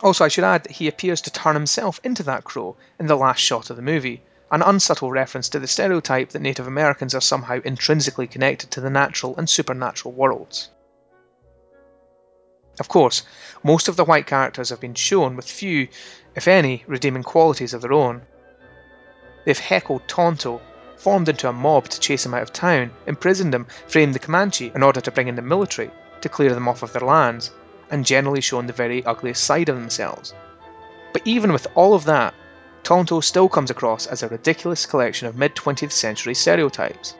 Also, 0.04 0.24
I 0.24 0.28
should 0.28 0.44
add 0.44 0.62
that 0.62 0.76
he 0.76 0.86
appears 0.86 1.20
to 1.22 1.32
turn 1.32 1.56
himself 1.56 2.00
into 2.04 2.22
that 2.22 2.44
crow 2.44 2.76
in 3.00 3.08
the 3.08 3.16
last 3.16 3.40
shot 3.40 3.70
of 3.70 3.76
the 3.76 3.82
movie, 3.82 4.22
an 4.52 4.62
unsubtle 4.62 5.10
reference 5.10 5.48
to 5.48 5.58
the 5.58 5.66
stereotype 5.66 6.30
that 6.30 6.42
Native 6.42 6.68
Americans 6.68 7.12
are 7.12 7.20
somehow 7.20 7.58
intrinsically 7.64 8.28
connected 8.28 8.70
to 8.70 8.80
the 8.80 8.88
natural 8.88 9.36
and 9.36 9.50
supernatural 9.50 10.14
worlds. 10.14 10.70
Of 12.78 12.86
course, 12.86 13.24
most 13.64 13.88
of 13.88 13.96
the 13.96 14.04
white 14.04 14.28
characters 14.28 14.68
have 14.68 14.78
been 14.78 14.94
shown 14.94 15.34
with 15.34 15.50
few, 15.50 15.88
if 16.36 16.46
any, 16.46 16.84
redeeming 16.86 17.24
qualities 17.24 17.74
of 17.74 17.82
their 17.82 17.92
own. 17.92 18.22
They've 19.44 19.58
heckled 19.58 20.08
Tonto, 20.08 20.60
formed 20.96 21.28
into 21.28 21.48
a 21.48 21.52
mob 21.52 21.88
to 21.88 22.00
chase 22.00 22.26
him 22.26 22.34
out 22.34 22.42
of 22.42 22.52
town, 22.52 22.90
imprisoned 23.06 23.54
him, 23.54 23.66
framed 23.86 24.14
the 24.14 24.18
Comanche 24.18 24.72
in 24.74 24.82
order 24.82 25.00
to 25.00 25.10
bring 25.10 25.28
in 25.28 25.36
the 25.36 25.42
military 25.42 25.90
to 26.20 26.28
clear 26.28 26.52
them 26.54 26.68
off 26.68 26.82
of 26.82 26.92
their 26.92 27.02
lands, 27.02 27.50
and 27.90 28.04
generally 28.04 28.40
shown 28.40 28.66
the 28.66 28.72
very 28.72 29.04
ugliest 29.04 29.44
side 29.44 29.68
of 29.68 29.76
themselves. 29.76 30.34
But 31.12 31.22
even 31.24 31.52
with 31.52 31.66
all 31.74 31.94
of 31.94 32.04
that, 32.04 32.34
Tonto 32.82 33.20
still 33.20 33.48
comes 33.48 33.70
across 33.70 34.06
as 34.06 34.22
a 34.22 34.28
ridiculous 34.28 34.86
collection 34.86 35.28
of 35.28 35.36
mid 35.36 35.54
20th 35.54 35.92
century 35.92 36.34
stereotypes. 36.34 37.14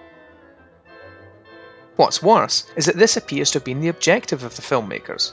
What's 1.97 2.23
worse 2.23 2.65
is 2.77 2.87
that 2.87 2.97
this 2.97 3.17
appears 3.17 3.51
to 3.51 3.59
have 3.59 3.65
been 3.65 3.81
the 3.81 3.89
objective 3.89 4.45
of 4.45 4.57
the 4.57 4.63
filmmakers, 4.63 5.33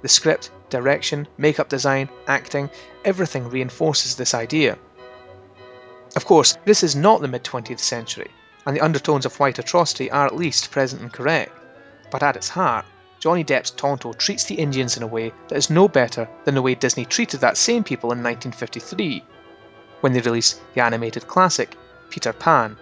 the 0.00 0.08
script, 0.08 0.50
direction, 0.70 1.28
makeup 1.36 1.68
design, 1.68 2.08
acting, 2.26 2.70
everything 3.04 3.50
reinforces 3.50 4.16
this 4.16 4.34
idea. 4.34 4.78
Of 6.14 6.26
course, 6.26 6.58
this 6.64 6.82
is 6.82 6.94
not 6.94 7.22
the 7.22 7.28
mid 7.28 7.42
20th 7.42 7.78
century, 7.78 8.30
and 8.66 8.76
the 8.76 8.82
undertones 8.82 9.24
of 9.24 9.40
white 9.40 9.58
atrocity 9.58 10.10
are 10.10 10.26
at 10.26 10.36
least 10.36 10.70
present 10.70 11.00
and 11.00 11.12
correct, 11.12 11.52
but 12.10 12.22
at 12.22 12.36
its 12.36 12.50
heart, 12.50 12.84
Johnny 13.18 13.44
Depp's 13.44 13.70
Tonto 13.70 14.12
treats 14.12 14.44
the 14.44 14.56
Indians 14.56 14.96
in 14.96 15.02
a 15.02 15.06
way 15.06 15.32
that 15.48 15.56
is 15.56 15.70
no 15.70 15.88
better 15.88 16.28
than 16.44 16.54
the 16.54 16.60
way 16.60 16.74
Disney 16.74 17.04
treated 17.04 17.40
that 17.40 17.56
same 17.56 17.82
people 17.82 18.12
in 18.12 18.22
1953, 18.22 19.24
when 20.00 20.12
they 20.12 20.20
released 20.20 20.60
the 20.74 20.82
animated 20.82 21.26
classic, 21.26 21.76
Peter 22.10 22.32
Pan. 22.32 22.76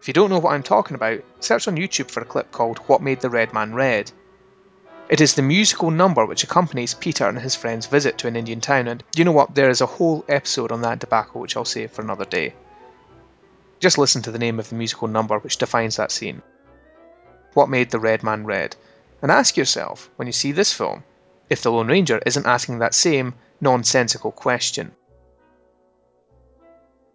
If 0.00 0.08
you 0.08 0.14
don't 0.14 0.30
know 0.30 0.40
what 0.40 0.54
I'm 0.54 0.64
talking 0.64 0.96
about, 0.96 1.20
search 1.38 1.68
on 1.68 1.76
YouTube 1.76 2.10
for 2.10 2.20
a 2.20 2.24
clip 2.24 2.50
called 2.50 2.78
What 2.88 3.02
Made 3.02 3.20
the 3.20 3.30
Red 3.30 3.52
Man 3.52 3.74
Red, 3.74 4.10
it 5.12 5.20
is 5.20 5.34
the 5.34 5.42
musical 5.42 5.90
number 5.90 6.24
which 6.24 6.42
accompanies 6.42 6.94
Peter 6.94 7.28
and 7.28 7.38
his 7.38 7.54
friend's 7.54 7.84
visit 7.84 8.16
to 8.16 8.26
an 8.28 8.34
Indian 8.34 8.62
town, 8.62 8.88
and 8.88 9.04
you 9.14 9.26
know 9.26 9.32
what? 9.32 9.54
There 9.54 9.68
is 9.68 9.82
a 9.82 9.86
whole 9.86 10.24
episode 10.26 10.72
on 10.72 10.80
that 10.80 11.00
debacle 11.00 11.42
which 11.42 11.54
I'll 11.54 11.66
save 11.66 11.90
for 11.90 12.00
another 12.00 12.24
day. 12.24 12.54
Just 13.78 13.98
listen 13.98 14.22
to 14.22 14.30
the 14.30 14.38
name 14.38 14.58
of 14.58 14.70
the 14.70 14.74
musical 14.74 15.08
number 15.08 15.38
which 15.38 15.58
defines 15.58 15.96
that 15.96 16.12
scene. 16.12 16.40
What 17.52 17.68
made 17.68 17.90
the 17.90 17.98
red 17.98 18.22
man 18.22 18.46
red? 18.46 18.74
And 19.20 19.30
ask 19.30 19.54
yourself, 19.54 20.08
when 20.16 20.28
you 20.28 20.32
see 20.32 20.50
this 20.50 20.72
film, 20.72 21.04
if 21.50 21.60
the 21.60 21.70
Lone 21.70 21.88
Ranger 21.88 22.18
isn't 22.24 22.46
asking 22.46 22.78
that 22.78 22.94
same 22.94 23.34
nonsensical 23.60 24.32
question. 24.32 24.92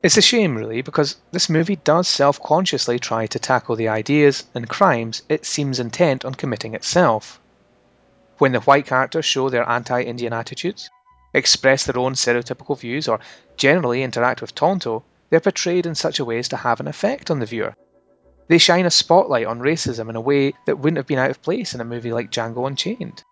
It's 0.04 0.18
a 0.18 0.22
shame, 0.22 0.56
really, 0.56 0.84
because 0.84 1.16
this 1.32 1.50
movie 1.50 1.78
does 1.78 2.08
self 2.08 2.40
consciously 2.44 3.00
try 3.00 3.26
to 3.26 3.40
tackle 3.40 3.76
the 3.76 3.88
ideas 3.88 4.44
and 4.54 4.70
crimes 4.70 5.24
it 5.28 5.48
seems 5.48 5.80
intent 5.80 6.26
on 6.26 6.36
committing 6.36 6.76
itself 6.76 7.40
when 8.38 8.52
the 8.52 8.60
white 8.62 8.86
characters 8.86 9.26
show 9.26 9.50
their 9.50 9.67
anti 9.67 10.02
Indian 10.02 10.34
attitudes, 10.34 10.89
express 11.34 11.86
their 11.86 11.97
own 11.97 12.13
stereotypical 12.13 12.78
views, 12.78 13.08
or 13.08 13.19
generally 13.56 14.04
interact 14.04 14.41
with 14.41 14.56
Tonto, 14.56 15.04
they're 15.30 15.39
portrayed 15.39 15.86
in 15.86 15.95
such 15.95 16.19
a 16.19 16.26
way 16.26 16.39
as 16.39 16.50
to 16.50 16.58
have 16.58 16.80
an 16.80 16.88
effect 16.88 17.30
on 17.30 17.39
the 17.39 17.45
viewer. 17.45 17.76
They 18.47 18.58
shine 18.58 18.86
a 18.86 18.91
spotlight 18.91 19.45
on 19.45 19.60
racism 19.60 20.10
in 20.10 20.15
a 20.15 20.21
way 20.21 20.54
that 20.65 20.80
wouldn't 20.80 20.97
have 20.97 21.08
been 21.08 21.19
out 21.19 21.32
of 21.32 21.41
place 21.41 21.73
in 21.73 21.82
a 21.82 21.86
movie 21.86 22.13
like 22.13 22.32
Django 22.32 22.65
Unchained. 22.65 23.23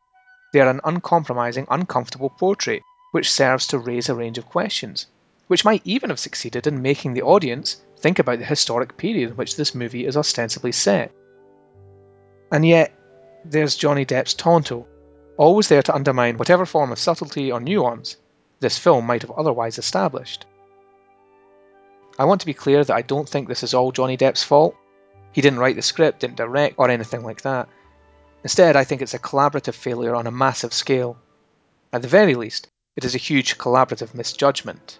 They 0.51 0.59
are 0.59 0.69
an 0.69 0.81
uncompromising, 0.83 1.67
uncomfortable 1.69 2.29
portrait 2.29 2.83
which 3.11 3.31
serves 3.31 3.67
to 3.67 3.79
raise 3.79 4.09
a 4.09 4.15
range 4.15 4.37
of 4.37 4.49
questions, 4.49 5.07
which 5.47 5.63
might 5.63 5.81
even 5.85 6.09
have 6.09 6.19
succeeded 6.19 6.67
in 6.67 6.81
making 6.81 7.13
the 7.13 7.21
audience 7.21 7.81
think 7.97 8.19
about 8.19 8.39
the 8.39 8.45
historic 8.45 8.97
period 8.97 9.29
in 9.29 9.37
which 9.37 9.55
this 9.55 9.73
movie 9.73 10.05
is 10.05 10.17
ostensibly 10.17 10.73
set. 10.73 11.11
And 12.51 12.65
yet, 12.65 12.91
there's 13.45 13.77
Johnny 13.77 14.05
Depp's 14.05 14.33
Tonto, 14.33 14.85
always 15.37 15.67
there 15.67 15.83
to 15.83 15.95
undermine 15.95 16.37
whatever 16.37 16.65
form 16.65 16.91
of 16.91 16.99
subtlety 16.99 17.51
or 17.51 17.59
nuance 17.59 18.17
this 18.59 18.77
film 18.77 19.05
might 19.05 19.21
have 19.21 19.31
otherwise 19.31 19.77
established. 19.77 20.45
I 22.17 22.25
want 22.25 22.41
to 22.41 22.47
be 22.47 22.53
clear 22.53 22.83
that 22.83 22.95
I 22.95 23.01
don't 23.01 23.27
think 23.27 23.47
this 23.47 23.63
is 23.63 23.73
all 23.73 23.91
Johnny 23.91 24.15
Depp's 24.15 24.43
fault. 24.43 24.75
He 25.33 25.41
didn't 25.41 25.59
write 25.59 25.75
the 25.75 25.81
script, 25.81 26.21
didn't 26.21 26.37
direct, 26.37 26.75
or 26.77 26.89
anything 26.89 27.23
like 27.23 27.41
that. 27.41 27.67
Instead, 28.43 28.75
I 28.75 28.85
think 28.85 29.01
it's 29.01 29.13
a 29.13 29.19
collaborative 29.19 29.73
failure 29.73 30.15
on 30.15 30.27
a 30.27 30.31
massive 30.31 30.73
scale. 30.73 31.17
At 31.91 32.01
the 32.01 32.07
very 32.07 32.35
least, 32.35 32.69
it 32.95 33.03
is 33.03 33.15
a 33.15 33.19
huge 33.19 33.57
collaborative 33.57 34.13
misjudgment. 34.13 34.99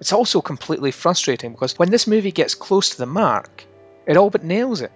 It's 0.00 0.12
also 0.12 0.40
completely 0.40 0.90
frustrating 0.90 1.52
because 1.52 1.78
when 1.78 1.90
this 1.90 2.06
movie 2.06 2.32
gets 2.32 2.54
close 2.54 2.90
to 2.90 2.98
the 2.98 3.06
mark, 3.06 3.64
it 4.06 4.16
all 4.16 4.30
but 4.30 4.42
nails 4.42 4.80
it. 4.80 4.92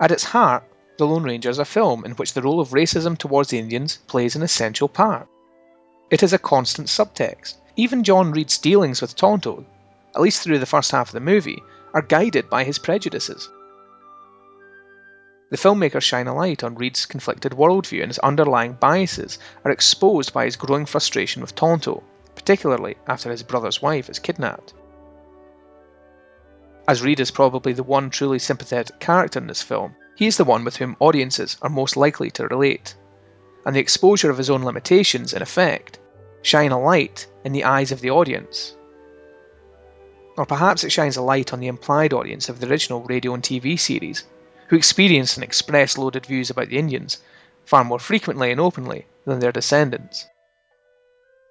At 0.00 0.12
its 0.12 0.22
heart, 0.22 0.62
The 0.98 1.06
Lone 1.06 1.22
Ranger 1.22 1.48
is 1.48 1.60
a 1.60 1.64
film 1.64 2.04
in 2.04 2.12
which 2.12 2.32
the 2.32 2.42
role 2.42 2.58
of 2.58 2.70
racism 2.70 3.16
towards 3.16 3.52
Indians 3.52 3.98
plays 4.08 4.34
an 4.34 4.42
essential 4.42 4.88
part. 4.88 5.28
It 6.10 6.24
is 6.24 6.32
a 6.32 6.38
constant 6.38 6.88
subtext. 6.88 7.54
Even 7.76 8.02
John 8.02 8.32
Reid's 8.32 8.58
dealings 8.58 9.00
with 9.00 9.14
Tonto, 9.14 9.64
at 10.16 10.20
least 10.20 10.42
through 10.42 10.58
the 10.58 10.66
first 10.66 10.90
half 10.90 11.10
of 11.10 11.12
the 11.12 11.20
movie, 11.20 11.62
are 11.94 12.02
guided 12.02 12.50
by 12.50 12.64
his 12.64 12.80
prejudices. 12.80 13.48
The 15.50 15.56
filmmakers 15.56 16.02
shine 16.02 16.26
a 16.26 16.34
light 16.34 16.64
on 16.64 16.74
Reid's 16.74 17.06
conflicted 17.06 17.52
worldview 17.52 18.02
and 18.02 18.10
his 18.10 18.18
underlying 18.18 18.72
biases 18.72 19.38
are 19.64 19.70
exposed 19.70 20.32
by 20.32 20.46
his 20.46 20.56
growing 20.56 20.84
frustration 20.84 21.42
with 21.42 21.54
Tonto, 21.54 22.02
particularly 22.34 22.96
after 23.06 23.30
his 23.30 23.44
brother's 23.44 23.80
wife 23.80 24.10
is 24.10 24.18
kidnapped. 24.18 24.74
As 26.88 27.02
Reid 27.02 27.20
is 27.20 27.30
probably 27.30 27.72
the 27.72 27.84
one 27.84 28.10
truly 28.10 28.40
sympathetic 28.40 28.98
character 28.98 29.38
in 29.38 29.46
this 29.46 29.62
film, 29.62 29.94
he 30.18 30.26
is 30.26 30.36
the 30.36 30.44
one 30.44 30.64
with 30.64 30.76
whom 30.76 30.96
audiences 30.98 31.56
are 31.62 31.70
most 31.70 31.96
likely 31.96 32.28
to 32.28 32.48
relate. 32.48 32.92
And 33.64 33.76
the 33.76 33.78
exposure 33.78 34.32
of 34.32 34.36
his 34.36 34.50
own 34.50 34.64
limitations, 34.64 35.32
in 35.32 35.42
effect, 35.42 36.00
shine 36.42 36.72
a 36.72 36.80
light 36.80 37.28
in 37.44 37.52
the 37.52 37.62
eyes 37.62 37.92
of 37.92 38.00
the 38.00 38.10
audience. 38.10 38.74
Or 40.36 40.44
perhaps 40.44 40.82
it 40.82 40.90
shines 40.90 41.16
a 41.16 41.22
light 41.22 41.52
on 41.52 41.60
the 41.60 41.68
implied 41.68 42.12
audience 42.12 42.48
of 42.48 42.58
the 42.58 42.68
original 42.68 43.04
radio 43.04 43.32
and 43.32 43.44
TV 43.44 43.78
series, 43.78 44.24
who 44.66 44.74
experienced 44.74 45.36
and 45.36 45.44
expressed 45.44 45.98
loaded 45.98 46.26
views 46.26 46.50
about 46.50 46.68
the 46.68 46.78
Indians 46.78 47.18
far 47.64 47.84
more 47.84 48.00
frequently 48.00 48.50
and 48.50 48.60
openly 48.60 49.06
than 49.24 49.38
their 49.38 49.52
descendants. 49.52 50.26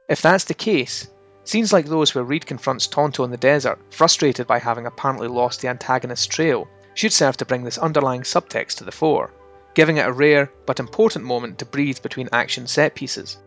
If 0.10 0.22
that's 0.22 0.44
the 0.44 0.54
case, 0.54 1.08
scenes 1.46 1.72
like 1.72 1.86
those 1.86 2.14
where 2.14 2.26
Reid 2.26 2.46
confronts 2.46 2.88
Tonto 2.88 3.24
in 3.24 3.32
the 3.32 3.38
desert, 3.38 3.80
frustrated 3.92 4.46
by 4.46 4.60
having 4.60 4.86
apparently 4.86 5.30
lost 5.30 5.62
the 5.62 5.70
antagonist's 5.70 6.26
trail, 6.26 6.68
should 6.98 7.14
serve 7.14 7.38
to 7.38 7.46
bring 7.46 7.64
this 7.64 7.78
underlying 7.78 8.24
subtext 8.24 8.76
to 8.78 8.84
the 8.84 8.92
fore, 8.92 9.32
giving 9.74 9.98
it 9.98 10.08
a 10.08 10.12
rare 10.12 10.52
but 10.66 10.80
important 10.80 11.24
moment 11.24 11.60
to 11.60 11.66
breathe 11.66 12.02
between 12.02 12.30
action 12.32 12.68
set 12.68 12.96
pieces. 12.96 13.38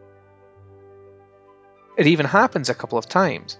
It 1.96 2.06
even 2.06 2.26
happens 2.26 2.68
a 2.70 2.74
couple 2.74 2.98
of 2.98 3.08
times, 3.08 3.58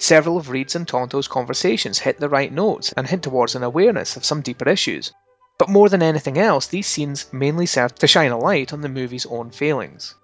Several 0.00 0.36
of 0.36 0.48
Reid's 0.48 0.76
and 0.76 0.86
Tonto's 0.86 1.26
conversations 1.26 1.98
hit 1.98 2.20
the 2.20 2.28
right 2.28 2.52
notes 2.52 2.92
and 2.92 3.08
hint 3.08 3.24
towards 3.24 3.56
an 3.56 3.64
awareness 3.64 4.16
of 4.16 4.24
some 4.24 4.42
deeper 4.42 4.68
issues. 4.68 5.12
But 5.58 5.68
more 5.68 5.88
than 5.88 6.04
anything 6.04 6.38
else, 6.38 6.68
these 6.68 6.86
scenes 6.86 7.26
mainly 7.32 7.66
serve 7.66 7.96
to 7.96 8.06
shine 8.06 8.30
a 8.30 8.38
light 8.38 8.72
on 8.72 8.80
the 8.80 8.88
movie's 8.88 9.26
own 9.26 9.50
failings. 9.50 10.14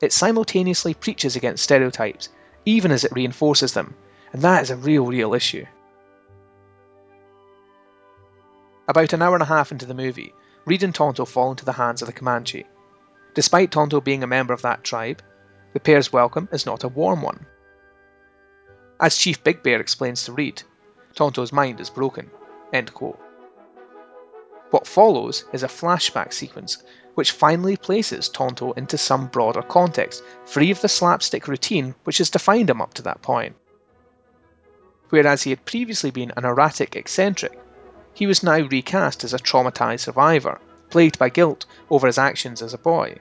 It 0.00 0.14
simultaneously 0.14 0.94
preaches 0.94 1.36
against 1.36 1.64
stereotypes, 1.64 2.30
even 2.64 2.92
as 2.92 3.04
it 3.04 3.12
reinforces 3.12 3.74
them, 3.74 3.94
and 4.32 4.40
that 4.40 4.62
is 4.62 4.70
a 4.70 4.76
real, 4.76 5.04
real 5.04 5.34
issue. 5.34 5.66
About 8.88 9.12
an 9.12 9.22
hour 9.22 9.34
and 9.34 9.42
a 9.42 9.46
half 9.46 9.72
into 9.72 9.86
the 9.86 9.94
movie, 9.94 10.32
Reid 10.64 10.82
and 10.82 10.94
Tonto 10.94 11.24
fall 11.24 11.50
into 11.50 11.64
the 11.64 11.72
hands 11.72 12.02
of 12.02 12.06
the 12.06 12.12
Comanche. 12.12 12.66
Despite 13.34 13.72
Tonto 13.72 14.00
being 14.00 14.22
a 14.22 14.28
member 14.28 14.54
of 14.54 14.62
that 14.62 14.84
tribe, 14.84 15.22
the 15.72 15.80
pair's 15.80 16.12
welcome 16.12 16.48
is 16.52 16.66
not 16.66 16.84
a 16.84 16.88
warm 16.88 17.22
one. 17.22 17.46
As 19.00 19.16
Chief 19.16 19.42
Big 19.44 19.62
Bear 19.62 19.80
explains 19.80 20.24
to 20.24 20.32
Reid, 20.32 20.62
Tonto's 21.14 21.52
mind 21.52 21.80
is 21.80 21.90
broken. 21.90 22.30
What 24.70 24.86
follows 24.86 25.44
is 25.52 25.62
a 25.62 25.68
flashback 25.68 26.32
sequence 26.32 26.78
which 27.14 27.32
finally 27.32 27.76
places 27.76 28.28
Tonto 28.28 28.72
into 28.72 28.98
some 28.98 29.26
broader 29.26 29.62
context, 29.62 30.22
free 30.44 30.70
of 30.70 30.80
the 30.80 30.88
slapstick 30.88 31.48
routine 31.48 31.94
which 32.04 32.18
has 32.18 32.30
defined 32.30 32.70
him 32.70 32.80
up 32.80 32.94
to 32.94 33.02
that 33.02 33.22
point. 33.22 33.56
Whereas 35.08 35.42
he 35.42 35.50
had 35.50 35.64
previously 35.64 36.10
been 36.10 36.32
an 36.36 36.44
erratic 36.44 36.96
eccentric, 36.96 37.58
he 38.16 38.26
was 38.26 38.42
now 38.42 38.58
recast 38.58 39.24
as 39.24 39.34
a 39.34 39.38
traumatized 39.38 40.00
survivor, 40.00 40.58
plagued 40.88 41.18
by 41.18 41.28
guilt 41.28 41.66
over 41.90 42.06
his 42.06 42.16
actions 42.16 42.62
as 42.62 42.72
a 42.72 42.78
boy. 42.78 43.14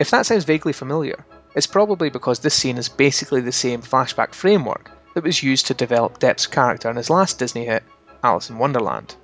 If 0.00 0.10
that 0.10 0.26
sounds 0.26 0.42
vaguely 0.42 0.72
familiar, 0.72 1.24
it's 1.54 1.68
probably 1.68 2.10
because 2.10 2.40
this 2.40 2.56
scene 2.56 2.78
is 2.78 2.88
basically 2.88 3.40
the 3.40 3.52
same 3.52 3.80
flashback 3.80 4.34
framework 4.34 4.90
that 5.14 5.22
was 5.22 5.40
used 5.40 5.68
to 5.68 5.74
develop 5.74 6.18
Depp's 6.18 6.48
character 6.48 6.90
in 6.90 6.96
his 6.96 7.10
last 7.10 7.38
Disney 7.38 7.66
hit, 7.66 7.84
Alice 8.24 8.50
in 8.50 8.58
Wonderland. 8.58 9.14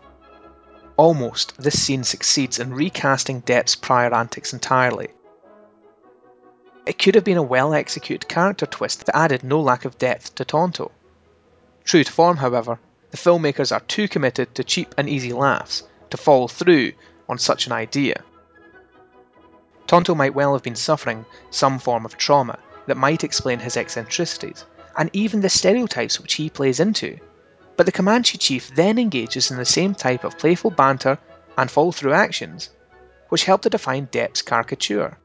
Almost, 0.97 1.55
this 1.59 1.83
scene 1.83 2.05
succeeds 2.05 2.61
in 2.61 2.75
recasting 2.75 3.43
Depp's 3.43 3.75
prior 3.75 4.15
antics 4.15 4.53
entirely. 4.53 5.09
It 6.87 7.01
could 7.01 7.17
have 7.17 7.25
been 7.25 7.37
a 7.37 7.43
well 7.43 7.75
executed 7.75 8.29
character 8.29 8.67
twist 8.67 9.07
that 9.07 9.17
added 9.17 9.43
no 9.43 9.61
lack 9.61 9.85
of 9.85 9.99
depth 9.99 10.37
to 10.37 10.45
Tonto. 10.45 10.93
True 11.85 12.05
to 12.05 12.13
form, 12.13 12.37
however, 12.37 12.79
the 13.11 13.17
filmmakers 13.17 13.73
are 13.73 13.81
too 13.81 14.09
committed 14.09 14.55
to 14.55 14.65
cheap 14.65 14.95
and 14.99 15.09
easy 15.09 15.33
laughs 15.33 15.83
to 16.11 16.17
follow 16.17 16.47
through 16.47 16.93
on 17.29 17.39
such 17.39 17.67
an 17.67 17.73
idea. 17.73 18.23
Tonto 19.87 20.15
might 20.15 20.35
well 20.35 20.53
have 20.53 20.63
been 20.63 20.77
suffering 20.77 21.25
some 21.51 21.79
form 21.79 22.05
of 22.05 22.17
trauma 22.17 22.59
that 22.87 22.97
might 22.97 23.25
explain 23.25 23.59
his 23.59 23.77
eccentricities, 23.77 24.65
and 24.97 25.11
even 25.13 25.41
the 25.41 25.49
stereotypes 25.49 26.21
which 26.21 26.35
he 26.35 26.51
plays 26.51 26.81
into. 26.81 27.19
But 27.77 27.87
the 27.87 27.93
Comanche 27.93 28.39
chief 28.39 28.75
then 28.75 28.99
engages 28.99 29.51
in 29.51 29.57
the 29.57 29.65
same 29.65 29.95
type 29.95 30.25
of 30.25 30.39
playful 30.39 30.71
banter 30.71 31.19
and 31.57 31.71
follow 31.71 31.93
through 31.93 32.13
actions, 32.13 32.71
which 33.29 33.45
help 33.45 33.63
to 33.63 33.71
define 33.71 34.09
Depp's 34.09 34.43
caricature. 34.43 35.17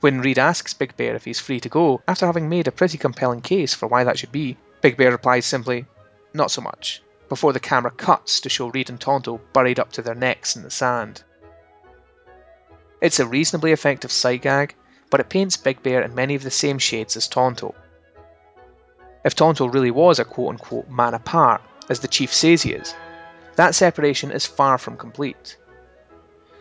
When 0.00 0.20
Reid 0.20 0.38
asks 0.38 0.74
Big 0.74 0.96
Bear 0.96 1.14
if 1.14 1.24
he's 1.24 1.40
free 1.40 1.60
to 1.60 1.68
go, 1.68 2.02
after 2.06 2.26
having 2.26 2.48
made 2.48 2.68
a 2.68 2.72
pretty 2.72 2.98
compelling 2.98 3.40
case 3.40 3.74
for 3.74 3.86
why 3.86 4.04
that 4.04 4.18
should 4.18 4.32
be, 4.32 4.56
Big 4.86 4.96
Bear 4.96 5.10
replies 5.10 5.44
simply, 5.44 5.84
Not 6.32 6.52
so 6.52 6.62
much, 6.62 7.02
before 7.28 7.52
the 7.52 7.58
camera 7.58 7.90
cuts 7.90 8.38
to 8.42 8.48
show 8.48 8.68
Reid 8.68 8.88
and 8.88 9.00
Tonto 9.00 9.40
buried 9.52 9.80
up 9.80 9.90
to 9.94 10.00
their 10.00 10.14
necks 10.14 10.54
in 10.54 10.62
the 10.62 10.70
sand. 10.70 11.24
It's 13.00 13.18
a 13.18 13.26
reasonably 13.26 13.72
effective 13.72 14.12
sight 14.12 14.42
gag, 14.42 14.76
but 15.10 15.18
it 15.18 15.28
paints 15.28 15.56
Big 15.56 15.82
Bear 15.82 16.02
in 16.02 16.14
many 16.14 16.36
of 16.36 16.44
the 16.44 16.52
same 16.52 16.78
shades 16.78 17.16
as 17.16 17.26
Tonto. 17.26 17.74
If 19.24 19.34
Tonto 19.34 19.66
really 19.66 19.90
was 19.90 20.20
a 20.20 20.24
quote 20.24 20.50
unquote 20.50 20.88
man 20.88 21.14
apart, 21.14 21.62
as 21.90 21.98
the 21.98 22.06
chief 22.06 22.32
says 22.32 22.62
he 22.62 22.70
is, 22.70 22.94
that 23.56 23.74
separation 23.74 24.30
is 24.30 24.46
far 24.46 24.78
from 24.78 24.96
complete. 24.96 25.56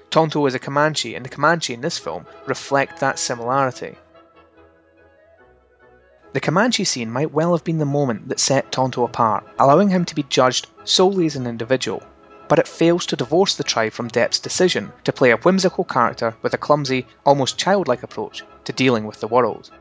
Tonto 0.09 0.47
is 0.47 0.55
a 0.55 0.59
Comanche, 0.59 1.13
and 1.13 1.23
the 1.23 1.29
Comanche 1.29 1.75
in 1.75 1.81
this 1.81 1.99
film 1.99 2.25
reflect 2.47 3.01
that 3.01 3.19
similarity. 3.19 3.99
The 6.35 6.41
Comanche 6.41 6.83
scene 6.83 7.09
might 7.09 7.31
well 7.31 7.53
have 7.53 7.63
been 7.63 7.77
the 7.77 7.85
moment 7.85 8.27
that 8.27 8.41
set 8.41 8.69
Tonto 8.69 9.05
apart, 9.05 9.47
allowing 9.57 9.87
him 9.87 10.03
to 10.03 10.15
be 10.15 10.23
judged 10.23 10.67
solely 10.83 11.27
as 11.27 11.37
an 11.37 11.47
individual 11.47 12.03
but 12.49 12.59
it 12.59 12.67
fails 12.67 13.05
to 13.05 13.15
divorce 13.15 13.55
the 13.55 13.63
tribe 13.63 13.93
from 13.93 14.09
Depp's 14.09 14.39
decision 14.39 14.91
to 15.05 15.13
play 15.13 15.31
a 15.31 15.37
whimsical 15.37 15.85
character 15.85 16.35
with 16.41 16.53
a 16.53 16.57
clumsy, 16.57 17.07
almost 17.25 17.57
childlike 17.57 18.03
approach 18.03 18.43
to 18.65 18.73
dealing 18.73 19.05
with 19.05 19.21
the 19.21 19.29
world. 19.29 19.71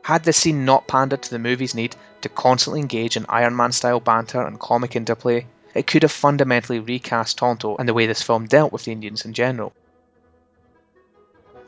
Had 0.00 0.24
this 0.24 0.38
scene 0.38 0.64
not 0.64 0.88
pandered 0.88 1.20
to 1.24 1.30
the 1.30 1.38
movie's 1.38 1.74
need 1.74 1.94
to 2.22 2.30
constantly 2.30 2.80
engage 2.80 3.18
in 3.18 3.26
Iron 3.28 3.54
Man 3.54 3.70
style 3.70 4.00
banter 4.00 4.40
and 4.40 4.58
comic 4.58 4.96
interplay, 4.96 5.46
it 5.74 5.86
could 5.86 6.04
have 6.04 6.10
fundamentally 6.10 6.80
recast 6.80 7.36
Tonto 7.36 7.76
and 7.76 7.86
the 7.86 7.92
way 7.92 8.06
this 8.06 8.22
film 8.22 8.46
dealt 8.46 8.72
with 8.72 8.86
the 8.86 8.92
Indians 8.92 9.26
in 9.26 9.34
general. 9.34 9.74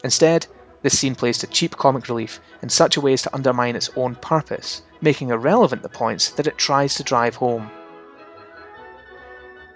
Instead, 0.02 0.46
this 0.86 1.00
scene 1.00 1.16
plays 1.16 1.38
to 1.38 1.48
cheap 1.48 1.76
comic 1.76 2.08
relief 2.08 2.40
in 2.62 2.68
such 2.68 2.96
a 2.96 3.00
way 3.00 3.12
as 3.12 3.22
to 3.22 3.34
undermine 3.34 3.74
its 3.74 3.90
own 3.96 4.14
purpose, 4.14 4.82
making 5.00 5.30
irrelevant 5.30 5.82
the 5.82 5.88
points 5.88 6.30
that 6.30 6.46
it 6.46 6.56
tries 6.56 6.94
to 6.94 7.02
drive 7.02 7.34
home. 7.34 7.68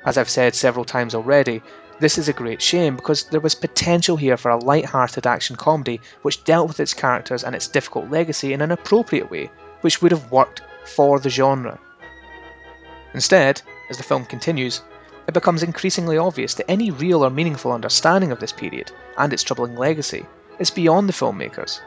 As 0.07 0.16
I've 0.16 0.31
said 0.31 0.55
several 0.55 0.85
times 0.85 1.16
already, 1.16 1.64
this 1.99 2.16
is 2.16 2.29
a 2.29 2.33
great 2.33 2.62
shame 2.62 2.94
because 2.94 3.25
there 3.25 3.40
was 3.40 3.57
potential 3.57 4.16
here 4.16 4.37
for 4.37 4.53
a 4.53 4.57
light-hearted 4.57 5.27
action 5.27 5.57
comedy 5.57 6.01
which 6.23 6.44
dealt 6.44 6.68
with 6.68 6.79
its 6.79 6.94
characters 6.94 7.42
and 7.42 7.57
its 7.57 7.66
difficult 7.66 8.09
legacy 8.09 8.53
in 8.53 8.61
an 8.61 8.70
appropriate 8.70 9.33
way, 9.33 9.51
which 9.81 10.01
would 10.01 10.12
have 10.12 10.31
worked 10.31 10.62
for 10.85 11.18
the 11.18 11.29
genre. 11.29 11.81
Instead, 13.14 13.61
as 13.90 13.96
the 13.96 14.05
film 14.05 14.25
continues, 14.25 14.81
it 15.27 15.35
becomes 15.35 15.64
increasingly 15.64 16.18
obvious 16.18 16.55
that 16.55 16.70
any 16.70 16.92
real 16.92 17.25
or 17.25 17.31
meaningful 17.31 17.73
understanding 17.73 18.31
of 18.31 18.38
this 18.38 18.53
period 18.53 18.92
and 19.18 19.33
its 19.33 19.42
troubling 19.42 19.75
legacy 19.75 20.25
is 20.61 20.70
beyond 20.70 21.09
the 21.09 21.12
filmmakers. 21.12 21.81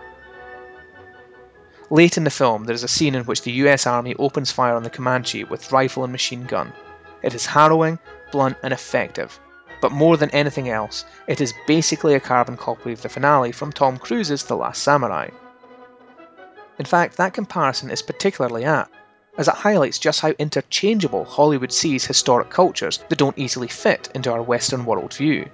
Late 1.89 2.17
in 2.17 2.25
the 2.25 2.29
film, 2.29 2.65
there 2.65 2.75
is 2.75 2.83
a 2.83 2.89
scene 2.89 3.15
in 3.15 3.23
which 3.23 3.43
the 3.43 3.51
US 3.63 3.87
Army 3.87 4.15
opens 4.19 4.51
fire 4.51 4.75
on 4.75 4.83
the 4.83 4.89
Comanche 4.89 5.45
with 5.45 5.71
rifle 5.71 6.03
and 6.03 6.11
machine 6.11 6.43
gun, 6.45 6.73
it 7.23 7.33
is 7.33 7.45
harrowing, 7.45 7.99
blunt, 8.33 8.57
and 8.63 8.73
effective. 8.73 9.39
But 9.79 9.93
more 9.93 10.17
than 10.17 10.29
anything 10.31 10.69
else, 10.69 11.05
it 11.25 11.39
is 11.39 11.53
basically 11.67 12.15
a 12.15 12.19
carbon 12.19 12.57
copy 12.57 12.91
of 12.91 13.01
the 13.01 13.07
finale 13.07 13.53
from 13.53 13.71
Tom 13.71 13.97
Cruise's 13.97 14.43
The 14.43 14.57
Last 14.57 14.83
Samurai. 14.83 15.29
In 16.77 16.85
fact, 16.85 17.15
that 17.15 17.33
comparison 17.33 17.89
is 17.89 18.01
particularly 18.01 18.65
apt, 18.65 18.93
as 19.37 19.47
it 19.47 19.53
highlights 19.53 19.99
just 19.99 20.19
how 20.19 20.31
interchangeable 20.31 21.23
Hollywood 21.23 21.71
sees 21.71 22.05
historic 22.05 22.49
cultures 22.49 22.99
that 23.07 23.17
don't 23.17 23.37
easily 23.37 23.69
fit 23.69 24.09
into 24.13 24.31
our 24.31 24.41
Western 24.41 24.83
world 24.83 25.13
view. 25.13 25.49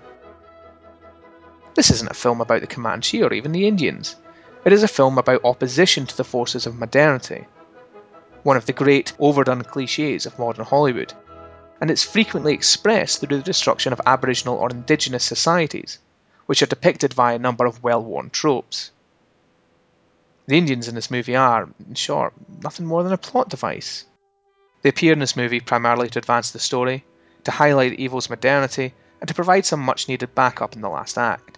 This 1.79 1.91
isn't 1.91 2.11
a 2.11 2.13
film 2.13 2.41
about 2.41 2.59
the 2.59 2.67
Comanche 2.67 3.23
or 3.23 3.31
even 3.31 3.53
the 3.53 3.65
Indians. 3.65 4.17
It 4.65 4.73
is 4.73 4.83
a 4.83 4.87
film 4.89 5.17
about 5.17 5.45
opposition 5.45 6.05
to 6.07 6.17
the 6.17 6.25
forces 6.25 6.65
of 6.65 6.75
modernity, 6.75 7.47
one 8.43 8.57
of 8.57 8.65
the 8.65 8.73
great 8.73 9.13
overdone 9.17 9.63
cliches 9.63 10.25
of 10.25 10.37
modern 10.37 10.65
Hollywood, 10.65 11.13
and 11.79 11.89
it's 11.89 12.03
frequently 12.03 12.53
expressed 12.53 13.21
through 13.21 13.37
the 13.37 13.43
destruction 13.43 13.93
of 13.93 14.01
Aboriginal 14.05 14.57
or 14.57 14.69
Indigenous 14.69 15.23
societies, 15.23 15.99
which 16.47 16.61
are 16.61 16.65
depicted 16.65 17.13
via 17.13 17.37
a 17.37 17.39
number 17.39 17.65
of 17.65 17.81
well 17.81 18.03
worn 18.03 18.29
tropes. 18.29 18.91
The 20.47 20.57
Indians 20.57 20.89
in 20.89 20.95
this 20.95 21.09
movie 21.09 21.37
are, 21.37 21.69
in 21.87 21.95
short, 21.95 22.33
nothing 22.61 22.87
more 22.87 23.03
than 23.03 23.13
a 23.13 23.17
plot 23.17 23.47
device. 23.47 24.03
They 24.81 24.89
appear 24.89 25.13
in 25.13 25.19
this 25.19 25.37
movie 25.37 25.61
primarily 25.61 26.09
to 26.09 26.19
advance 26.19 26.51
the 26.51 26.59
story, 26.59 27.05
to 27.45 27.51
highlight 27.51 27.93
evil's 27.93 28.29
modernity, 28.29 28.93
and 29.21 29.29
to 29.29 29.33
provide 29.33 29.65
some 29.65 29.79
much 29.79 30.09
needed 30.09 30.35
backup 30.35 30.75
in 30.75 30.81
the 30.81 30.89
last 30.89 31.17
act. 31.17 31.55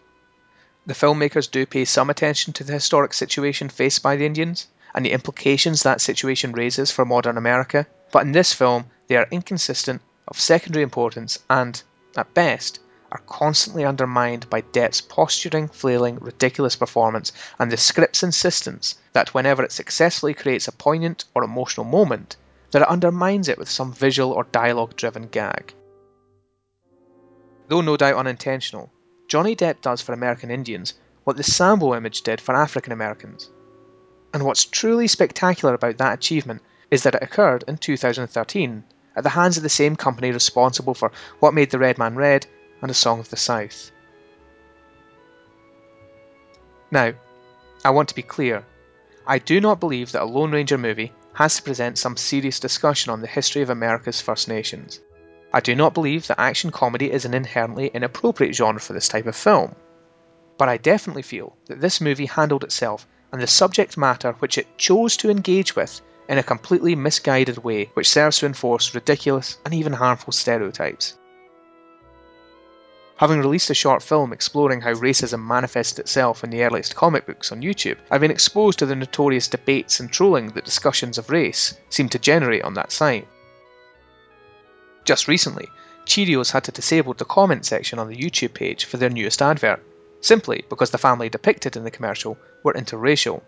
The 0.84 0.94
filmmakers 0.96 1.50
do 1.50 1.68
pay 1.68 1.86
some 1.86 2.10
attention 2.10 2.54
to 2.54 2.64
the 2.64 2.74
historic 2.74 3.14
situation 3.14 3.70
faced 3.70 4.02
by 4.02 4.16
the 4.16 4.26
Indians 4.26 4.68
and 4.96 5.06
the 5.06 5.12
implications 5.12 5.84
that 5.84 6.02
situation 6.02 6.54
raises 6.54 6.90
for 6.90 7.06
modern 7.06 7.38
America, 7.38 7.86
but 8.12 8.24
in 8.24 8.32
this 8.32 8.54
film 8.54 8.86
they 9.08 9.16
are 9.16 9.28
inconsistent 9.30 10.02
of 10.28 10.40
secondary 10.40 10.82
importance 10.82 11.38
and, 11.50 11.84
at 12.18 12.34
best, 12.34 12.80
are 13.12 13.22
constantly 13.28 13.86
undermined 13.86 14.50
by 14.50 14.62
Depp's 14.62 15.02
posturing, 15.02 15.68
flailing, 15.68 16.18
ridiculous 16.20 16.76
performance 16.76 17.32
and 17.60 17.72
the 17.72 17.78
script's 17.78 18.24
insistence 18.24 18.96
that 19.14 19.34
whenever 19.34 19.64
it 19.64 19.72
successfully 19.72 20.34
creates 20.34 20.68
a 20.68 20.72
poignant 20.72 21.26
or 21.36 21.44
emotional 21.44 21.86
moment, 21.86 22.38
that 22.72 22.82
it 22.82 22.88
undermines 22.88 23.50
it 23.50 23.58
with 23.60 23.70
some 23.70 23.94
visual 23.94 24.32
or 24.32 24.46
dialogue 24.46 24.96
driven 24.96 25.28
gag. 25.28 25.74
Though 27.68 27.82
no 27.82 27.98
doubt 27.98 28.16
unintentional, 28.16 28.92
Johnny 29.32 29.56
Depp 29.56 29.80
does 29.80 30.02
for 30.02 30.12
American 30.12 30.52
Indians 30.52 30.94
what 31.24 31.38
the 31.38 31.44
Sambo 31.44 31.96
image 31.96 32.22
did 32.24 32.42
for 32.42 32.54
African 32.54 32.92
Americans. 32.92 33.50
And 34.34 34.44
what's 34.44 34.66
truly 34.66 35.08
spectacular 35.08 35.74
about 35.74 36.00
that 36.00 36.16
achievement 36.16 36.62
is 36.90 37.04
that 37.04 37.16
it 37.16 37.24
occurred 37.24 37.64
in 37.66 37.78
2013 37.78 38.84
at 39.16 39.24
the 39.24 39.30
hands 39.30 39.56
of 39.56 39.64
the 39.64 39.70
same 39.70 39.96
company 39.96 40.32
responsible 40.32 40.94
for 40.94 41.14
What 41.40 41.54
Made 41.54 41.72
the 41.72 41.80
Red 41.80 41.98
Man 41.98 42.16
Red 42.16 42.46
and 42.82 42.92
A 42.92 42.94
Song 42.94 43.22
of 43.22 43.30
the 43.30 43.38
South. 43.38 43.90
Now, 46.92 47.14
I 47.86 47.92
want 47.92 48.10
to 48.10 48.16
be 48.16 48.24
clear. 48.24 48.66
I 49.26 49.40
do 49.40 49.62
not 49.62 49.80
believe 49.80 50.12
that 50.12 50.24
a 50.24 50.26
Lone 50.26 50.52
Ranger 50.52 50.78
movie 50.78 51.14
has 51.36 51.56
to 51.56 51.64
present 51.64 51.98
some 51.98 52.18
serious 52.18 52.60
discussion 52.60 53.14
on 53.14 53.22
the 53.22 53.28
history 53.28 53.62
of 53.62 53.70
America's 53.70 54.20
First 54.20 54.50
Nations. 54.50 55.00
I 55.54 55.60
do 55.60 55.76
not 55.76 55.94
believe 55.94 56.28
that 56.28 56.40
action 56.40 56.72
comedy 56.72 57.12
is 57.12 57.26
an 57.26 57.34
inherently 57.34 57.88
inappropriate 57.88 58.56
genre 58.56 58.80
for 58.80 58.94
this 58.94 59.10
type 59.10 59.26
of 59.26 59.36
film. 59.36 59.76
But 60.58 60.70
I 60.70 60.78
definitely 60.78 61.24
feel 61.24 61.58
that 61.66 61.82
this 61.82 62.00
movie 62.00 62.26
handled 62.26 62.64
itself 62.64 63.06
and 63.32 63.42
the 63.42 63.48
subject 63.48 63.98
matter 63.98 64.34
which 64.40 64.58
it 64.58 64.78
chose 64.78 65.18
to 65.18 65.30
engage 65.30 65.76
with 65.76 66.02
in 66.30 66.38
a 66.38 66.44
completely 66.44 66.96
misguided 66.96 67.58
way 67.58 67.90
which 67.94 68.10
serves 68.10 68.38
to 68.38 68.46
enforce 68.46 68.96
ridiculous 68.96 69.58
and 69.66 69.74
even 69.74 69.94
harmful 69.94 70.32
stereotypes. 70.32 71.18
Having 73.18 73.40
released 73.40 73.70
a 73.70 73.76
short 73.76 74.02
film 74.02 74.34
exploring 74.34 74.82
how 74.82 74.94
racism 74.94 75.46
manifested 75.46 76.00
itself 76.00 76.44
in 76.44 76.50
the 76.50 76.64
earliest 76.64 76.96
comic 76.96 77.28
books 77.28 77.52
on 77.52 77.62
YouTube, 77.62 77.98
I've 78.10 78.22
been 78.22 78.32
exposed 78.32 78.80
to 78.80 78.86
the 78.86 78.96
notorious 78.96 79.48
debates 79.48 80.00
and 80.00 80.12
trolling 80.12 80.48
that 80.52 80.66
discussions 80.66 81.18
of 81.18 81.30
race 81.30 81.76
seem 81.90 82.10
to 82.10 82.20
generate 82.20 82.64
on 82.64 82.74
that 82.76 82.92
site. 82.92 83.28
Just 85.04 85.28
recently, 85.28 85.68
Cheerios 86.06 86.52
had 86.52 86.64
to 86.66 86.72
disable 86.72 87.14
the 87.14 87.26
comment 87.26 87.66
section 87.66 88.00
on 88.00 88.08
the 88.08 88.18
YouTube 88.18 88.54
page 88.54 88.86
for 88.86 88.98
their 88.98 89.10
newest 89.10 89.42
advert, 89.42 89.84
simply 90.22 90.64
because 90.70 90.92
the 90.92 90.98
family 90.98 91.30
depicted 91.30 91.76
in 91.76 91.84
the 91.84 91.92
commercial 91.92 92.38
were 92.64 92.74
interracial. 92.74 93.42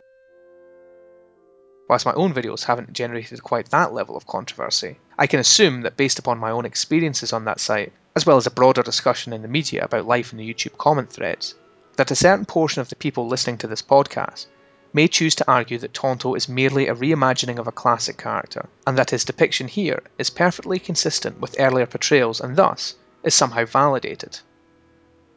Whilst 1.88 2.06
my 2.06 2.14
own 2.14 2.34
videos 2.34 2.64
haven't 2.64 2.94
generated 2.94 3.44
quite 3.44 3.70
that 3.70 3.94
level 3.94 4.16
of 4.16 4.26
controversy, 4.26 5.00
I 5.18 5.28
can 5.28 5.40
assume 5.40 5.82
that 5.82 5.98
based 5.98 6.18
upon 6.18 6.40
my 6.40 6.52
own 6.52 6.66
experiences 6.66 7.34
on 7.34 7.46
that 7.46 7.60
site, 7.60 7.92
as 8.16 8.26
well 8.26 8.38
as 8.38 8.48
a 8.48 8.52
broader 8.52 8.82
discussion 8.82 9.34
in 9.34 9.42
the 9.42 9.48
media 9.48 9.84
about 9.84 10.08
life 10.08 10.32
in 10.32 10.38
the 10.38 10.54
YouTube 10.54 10.78
comment 10.78 11.12
threads, 11.12 11.54
that 11.98 12.10
a 12.10 12.16
certain 12.16 12.46
portion 12.46 12.82
of 12.82 12.90
the 12.90 12.96
people 12.96 13.28
listening 13.28 13.58
to 13.60 13.68
this 13.68 13.82
podcast 13.82 14.48
may 14.94 15.08
choose 15.08 15.36
to 15.36 15.52
argue 15.52 15.80
that 15.80 15.94
Tonto 15.94 16.36
is 16.36 16.48
merely 16.48 16.88
a 16.88 16.96
reimagining 16.96 17.58
of 17.58 17.68
a 17.68 17.72
classic 17.72 18.18
character, 18.18 18.70
and 18.86 18.98
that 18.98 19.10
his 19.10 19.26
depiction 19.26 19.68
here 19.68 20.04
is 20.20 20.30
perfectly 20.30 20.78
consistent 20.80 21.40
with 21.40 21.60
earlier 21.60 21.88
portrayals 21.88 22.40
and 22.40 22.56
thus 22.56 22.96
is 23.24 23.34
somehow 23.34 23.66
validated. 23.66 24.40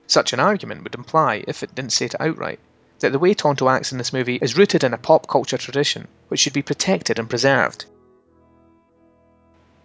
Such 0.07 0.33
an 0.33 0.41
argument 0.41 0.85
would 0.85 0.95
imply, 0.95 1.43
if 1.49 1.63
it 1.63 1.75
didn't 1.75 1.93
say 1.93 2.05
it 2.05 2.21
outright, 2.21 2.61
that 3.01 3.13
the 3.13 3.19
way 3.19 3.35
Tonto 3.35 3.69
acts 3.69 3.93
in 3.93 3.99
this 3.99 4.13
movie 4.13 4.39
is 4.41 4.57
rooted 4.57 4.85
in 4.85 4.95
a 4.95 4.99
pop 4.99 5.27
culture 5.27 5.59
tradition 5.59 6.07
which 6.29 6.41
should 6.41 6.53
be 6.53 6.63
protected 6.63 7.19
and 7.19 7.29
preserved. 7.29 7.87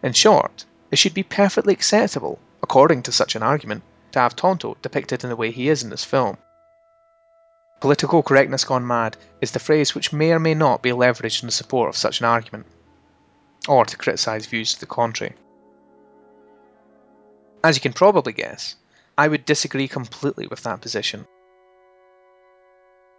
In 0.04 0.14
short, 0.14 0.66
it 0.92 0.98
should 0.98 1.14
be 1.14 1.24
perfectly 1.24 1.74
acceptable, 1.74 2.40
according 2.62 3.04
to 3.04 3.12
such 3.12 3.36
an 3.36 3.44
argument, 3.44 3.84
to 4.12 4.20
have 4.20 4.36
Tonto 4.36 4.76
depicted 4.82 5.24
in 5.24 5.30
the 5.30 5.36
way 5.36 5.52
he 5.52 5.70
is 5.70 5.84
in 5.84 5.90
this 5.90 6.04
film. 6.04 6.38
Political 7.82 8.22
correctness 8.22 8.64
gone 8.64 8.86
mad 8.86 9.18
is 9.42 9.52
the 9.52 9.60
phrase 9.60 9.96
which 9.96 10.14
may 10.14 10.32
or 10.32 10.40
may 10.40 10.54
not 10.54 10.84
be 10.84 10.92
leveraged 10.92 11.44
in 11.44 11.50
support 11.50 11.90
of 11.90 11.98
such 11.98 12.20
an 12.20 12.28
argument, 12.28 12.68
or 13.68 13.86
to 13.86 13.98
criticise 13.98 14.46
views 14.46 14.76
to 14.76 14.80
the 14.80 14.86
contrary. 14.86 15.36
As 17.64 17.76
you 17.76 17.82
can 17.82 17.94
probably 17.94 18.34
guess, 18.34 18.76
I 19.18 19.28
would 19.28 19.46
disagree 19.46 19.88
completely 19.88 20.46
with 20.46 20.62
that 20.62 20.82
position. 20.82 21.26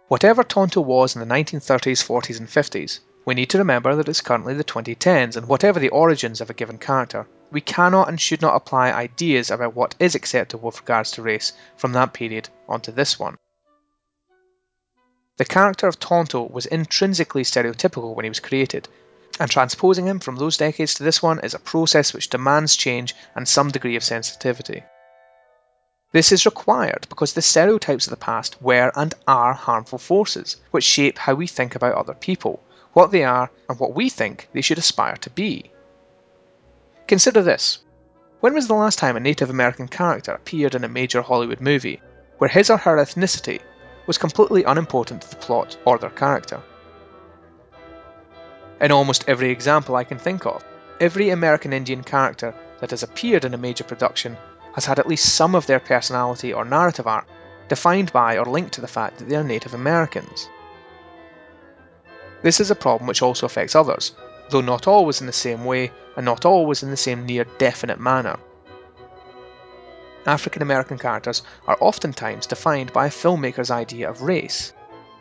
Whatever 0.07 0.43
Tonto 0.43 0.79
was 0.79 1.13
in 1.13 1.19
the 1.19 1.35
1930s, 1.35 2.01
40s, 2.01 2.39
and 2.39 2.47
50s, 2.47 3.01
we 3.25 3.35
need 3.35 3.49
to 3.49 3.57
remember 3.57 3.95
that 3.95 4.07
it's 4.07 4.21
currently 4.21 4.53
the 4.53 4.63
2010s, 4.63 5.35
and 5.35 5.49
whatever 5.49 5.79
the 5.79 5.89
origins 5.89 6.39
of 6.39 6.49
a 6.49 6.53
given 6.53 6.77
character, 6.77 7.27
we 7.51 7.59
cannot 7.59 8.07
and 8.07 8.21
should 8.21 8.41
not 8.41 8.55
apply 8.55 8.93
ideas 8.93 9.51
about 9.51 9.75
what 9.75 9.95
is 9.99 10.15
acceptable 10.15 10.67
with 10.67 10.79
regards 10.79 11.11
to 11.11 11.21
race 11.21 11.51
from 11.75 11.91
that 11.91 12.13
period 12.13 12.47
onto 12.69 12.93
this 12.93 13.19
one. 13.19 13.37
The 15.43 15.49
character 15.49 15.89
of 15.89 15.99
Tonto 15.99 16.43
was 16.43 16.67
intrinsically 16.67 17.43
stereotypical 17.43 18.15
when 18.15 18.23
he 18.23 18.29
was 18.29 18.39
created, 18.39 18.87
and 19.41 19.51
transposing 19.51 20.07
him 20.07 20.21
from 20.21 20.37
those 20.37 20.55
decades 20.55 20.93
to 20.93 21.03
this 21.03 21.21
one 21.21 21.41
is 21.41 21.53
a 21.53 21.59
process 21.59 22.13
which 22.13 22.29
demands 22.29 22.77
change 22.77 23.13
and 23.35 23.45
some 23.45 23.69
degree 23.69 23.97
of 23.97 24.05
sensitivity. 24.05 24.85
This 26.13 26.31
is 26.31 26.45
required 26.45 27.07
because 27.09 27.33
the 27.33 27.41
stereotypes 27.41 28.07
of 28.07 28.11
the 28.11 28.15
past 28.15 28.61
were 28.61 28.93
and 28.95 29.13
are 29.27 29.51
harmful 29.51 29.99
forces, 29.99 30.55
which 30.71 30.85
shape 30.85 31.17
how 31.17 31.33
we 31.33 31.45
think 31.45 31.75
about 31.75 31.95
other 31.95 32.13
people, 32.13 32.63
what 32.93 33.11
they 33.11 33.25
are, 33.25 33.51
and 33.67 33.77
what 33.77 33.93
we 33.93 34.07
think 34.07 34.47
they 34.53 34.61
should 34.61 34.77
aspire 34.77 35.17
to 35.17 35.29
be. 35.29 35.73
Consider 37.05 37.41
this. 37.41 37.79
When 38.39 38.53
was 38.53 38.69
the 38.69 38.75
last 38.75 38.97
time 38.97 39.17
a 39.17 39.19
Native 39.19 39.49
American 39.49 39.89
character 39.89 40.31
appeared 40.31 40.73
in 40.73 40.85
a 40.85 40.87
major 40.87 41.21
Hollywood 41.21 41.59
movie 41.59 42.01
where 42.37 42.49
his 42.49 42.69
or 42.69 42.77
her 42.77 42.95
ethnicity 42.95 43.59
was 44.05 44.17
completely 44.17 44.63
unimportant 44.63 45.21
to 45.21 45.29
the 45.29 45.35
plot 45.37 45.77
or 45.85 45.97
their 45.97 46.09
character? 46.09 46.61
In 48.81 48.91
almost 48.91 49.25
every 49.27 49.49
example 49.49 49.95
I 49.95 50.03
can 50.03 50.17
think 50.17 50.45
of, 50.45 50.63
every 50.99 51.29
American 51.29 51.73
Indian 51.73 52.03
character 52.03 52.53
that 52.79 52.91
has 52.91 53.03
appeared 53.03 53.45
in 53.45 53.53
a 53.53 53.57
major 53.57 53.83
production 53.83 54.37
has 54.73 54.85
had 54.85 54.99
at 54.99 55.07
least 55.07 55.35
some 55.35 55.55
of 55.55 55.67
their 55.67 55.79
personality 55.79 56.53
or 56.53 56.65
narrative 56.65 57.07
arc 57.07 57.25
defined 57.69 58.11
by 58.11 58.37
or 58.37 58.45
linked 58.45 58.73
to 58.73 58.81
the 58.81 58.87
fact 58.87 59.19
that 59.19 59.29
they 59.29 59.35
are 59.35 59.43
Native 59.43 59.73
Americans. 59.73 60.49
This 62.41 62.59
is 62.59 62.69
a 62.69 62.75
problem 62.75 63.07
which 63.07 63.21
also 63.21 63.45
affects 63.45 63.75
others, 63.75 64.13
though 64.49 64.61
not 64.61 64.87
always 64.87 65.21
in 65.21 65.27
the 65.27 65.33
same 65.33 65.63
way 65.63 65.91
and 66.17 66.25
not 66.25 66.43
always 66.43 66.83
in 66.83 66.91
the 66.91 66.97
same 66.97 67.25
near 67.25 67.45
definite 67.57 67.99
manner. 67.99 68.37
African 70.25 70.61
American 70.61 70.97
characters 70.97 71.41
are 71.67 71.77
oftentimes 71.79 72.47
defined 72.47 72.93
by 72.93 73.07
a 73.07 73.09
filmmaker's 73.09 73.71
idea 73.71 74.09
of 74.09 74.21
race, 74.21 74.71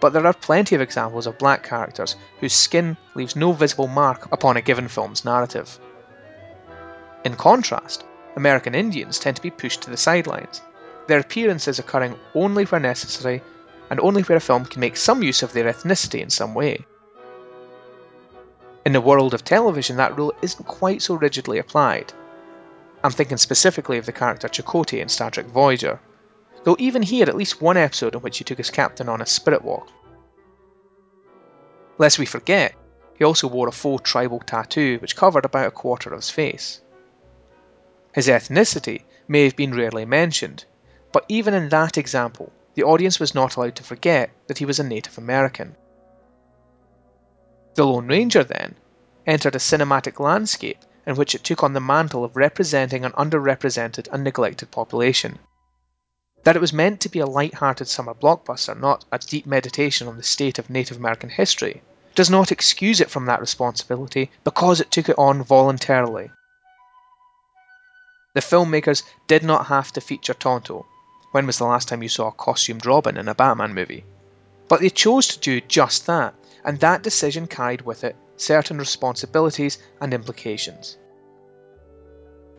but 0.01 0.13
there 0.13 0.27
are 0.27 0.33
plenty 0.33 0.75
of 0.75 0.81
examples 0.81 1.27
of 1.27 1.39
black 1.39 1.65
characters 1.65 2.17
whose 2.41 2.53
skin 2.53 2.97
leaves 3.15 3.35
no 3.35 3.53
visible 3.53 3.89
mark 3.89 4.31
upon 4.31 4.57
a 4.57 4.63
given 4.63 4.89
film's 4.89 5.25
narrative. 5.25 5.79
In 7.25 7.37
contrast, 7.37 8.05
American 8.37 8.75
Indians 8.75 9.19
tend 9.19 9.37
to 9.37 9.43
be 9.43 9.51
pushed 9.51 9.83
to 9.83 9.91
the 9.91 9.97
sidelines, 9.97 10.63
their 11.09 11.19
appearances 11.19 11.79
occurring 11.79 12.19
only 12.35 12.65
where 12.65 12.81
necessary 12.81 13.43
and 13.91 14.01
only 14.01 14.23
where 14.23 14.39
a 14.39 14.41
film 14.41 14.65
can 14.65 14.81
make 14.81 14.97
some 14.97 15.23
use 15.23 15.43
of 15.43 15.53
their 15.53 15.71
ethnicity 15.71 16.21
in 16.21 16.31
some 16.31 16.55
way. 16.55 16.87
In 18.87 18.93
the 18.93 19.01
world 19.01 19.35
of 19.35 19.45
television, 19.45 19.97
that 19.97 20.17
rule 20.17 20.33
isn't 20.43 20.67
quite 20.67 21.03
so 21.03 21.15
rigidly 21.15 21.59
applied. 21.59 22.13
I'm 23.05 23.11
thinking 23.11 23.37
specifically 23.37 23.99
of 23.99 24.07
the 24.07 24.13
character 24.13 24.49
Chakotay 24.49 25.01
in 25.01 25.09
Star 25.09 25.31
Trek 25.31 25.47
Voyager, 25.47 26.01
though 26.65 26.77
even 26.79 27.03
he 27.03 27.19
had 27.19 27.29
at 27.29 27.37
least 27.37 27.61
one 27.61 27.77
episode 27.77 28.15
in 28.15 28.21
which 28.21 28.39
he 28.39 28.45
took 28.45 28.59
his 28.59 28.71
captain 28.71 29.09
on 29.09 29.21
a 29.21 29.27
spirit 29.27 29.63
walk. 29.63 29.89
Lest 31.99 32.19
we 32.19 32.27
forget, 32.27 32.75
he 33.19 33.25
also 33.25 33.49
wore 33.49 33.69
a 33.69 33.73
faux 33.73 34.09
tribal 34.09 34.41
tattoo 34.41 34.99
which 35.01 35.17
covered 35.17 35.45
about 35.45 35.67
a 35.67 35.71
quarter 35.73 36.11
of 36.11 36.19
his 36.19 36.31
face. 36.31 36.81
His 38.15 38.29
ethnicity 38.29 39.03
may 39.27 39.45
have 39.45 39.57
been 39.57 39.75
rarely 39.75 40.05
mentioned, 40.05 40.65
but 41.13 41.25
even 41.29 41.55
in 41.55 41.69
that 41.71 41.99
example, 41.99 42.53
the 42.75 42.85
audience 42.85 43.19
was 43.19 43.35
not 43.35 43.57
allowed 43.57 43.77
to 43.77 43.83
forget 43.83 44.31
that 44.47 44.59
he 44.59 44.65
was 44.65 44.79
a 44.79 44.85
Native 44.85 45.19
American. 45.19 45.77
The 47.75 47.85
Lone 47.85 48.07
Ranger, 48.07 48.45
then, 48.45 48.77
entered 49.27 49.55
a 49.55 49.59
cinematic 49.59 50.21
landscape 50.21 50.79
in 51.07 51.17
which 51.17 51.35
it 51.35 51.45
took 51.45 51.63
on 51.63 51.73
the 51.73 51.81
mantle 51.81 52.25
of 52.25 52.37
representing 52.37 53.05
an 53.05 53.13
underrepresented 53.13 54.09
and 54.13 54.23
neglected 54.23 54.71
population. 54.71 55.39
That 56.45 56.57
it 56.57 56.61
was 56.61 56.73
meant 56.73 57.01
to 57.03 57.09
be 57.09 57.21
a 57.21 57.27
light-hearted 57.27 57.89
summer 57.89 58.15
blockbuster, 58.15 58.79
not 58.79 59.05
a 59.13 59.19
deep 59.19 59.47
meditation 59.47 60.09
on 60.09 60.17
the 60.17 60.23
state 60.23 60.59
of 60.59 60.71
Native 60.71 60.97
American 60.97 61.31
history, 61.31 61.83
does 62.15 62.31
not 62.31 62.53
excuse 62.53 63.01
it 63.01 63.11
from 63.11 63.27
that 63.27 63.41
responsibility 63.41 64.31
because 64.45 64.81
it 64.81 64.91
took 64.91 65.09
it 65.09 65.19
on 65.19 65.43
voluntarily. 65.43 66.31
The 68.35 68.41
filmmakers 68.41 69.03
did 69.27 69.43
not 69.43 69.67
have 69.67 69.93
to 69.93 70.01
feature 70.01 70.35
Tonto. 70.35 70.87
When 71.33 71.47
was 71.47 71.59
the 71.59 71.65
last 71.65 71.89
time 71.89 72.03
you 72.03 72.09
saw 72.09 72.29
a 72.29 72.33
costumed 72.33 72.87
Robin 72.87 73.17
in 73.17 73.29
a 73.29 73.35
Batman 73.35 73.75
movie? 73.75 74.05
But 74.69 74.81
they 74.81 74.91
chose 74.91 75.29
to 75.29 75.39
do 75.39 75.61
just 75.61 76.07
that, 76.07 76.35
and 76.65 76.81
that 76.81 77.03
decision 77.03 77.47
carried 77.47 77.83
with 77.83 78.05
it 78.05 78.17
certain 78.43 78.79
responsibilities 78.79 79.79
and 80.01 80.13
implications. 80.13 80.99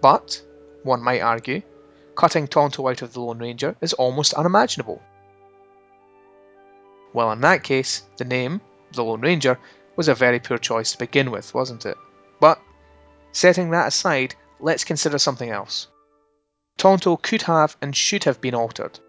But, 0.02 0.42
one 0.84 1.02
might 1.02 1.22
argue, 1.22 1.62
cutting 2.16 2.48
Tonto 2.48 2.88
out 2.90 3.02
of 3.02 3.14
the 3.14 3.22
Lone 3.22 3.40
Ranger 3.40 3.76
is 3.82 3.94
almost 3.94 4.34
unimaginable. 4.34 5.02
Well, 7.14 7.32
in 7.32 7.42
that 7.42 7.64
case, 7.64 8.04
the 8.18 8.26
name, 8.26 8.62
the 8.94 9.04
Lone 9.04 9.22
Ranger, 9.22 9.60
was 9.96 10.08
a 10.08 10.16
very 10.16 10.40
poor 10.40 10.58
choice 10.58 10.92
to 10.92 10.98
begin 10.98 11.32
with, 11.32 11.54
wasn't 11.54 11.86
it? 11.86 11.98
But, 12.40 12.60
setting 13.32 13.70
that 13.70 13.88
aside, 13.88 14.36
let's 14.60 14.84
consider 14.84 15.20
something 15.20 15.50
else. 15.50 15.88
Tonto 16.78 17.18
could 17.18 17.44
have 17.44 17.78
and 17.82 17.96
should 17.96 18.24
have 18.24 18.42
been 18.42 18.56
altered. 18.56 19.00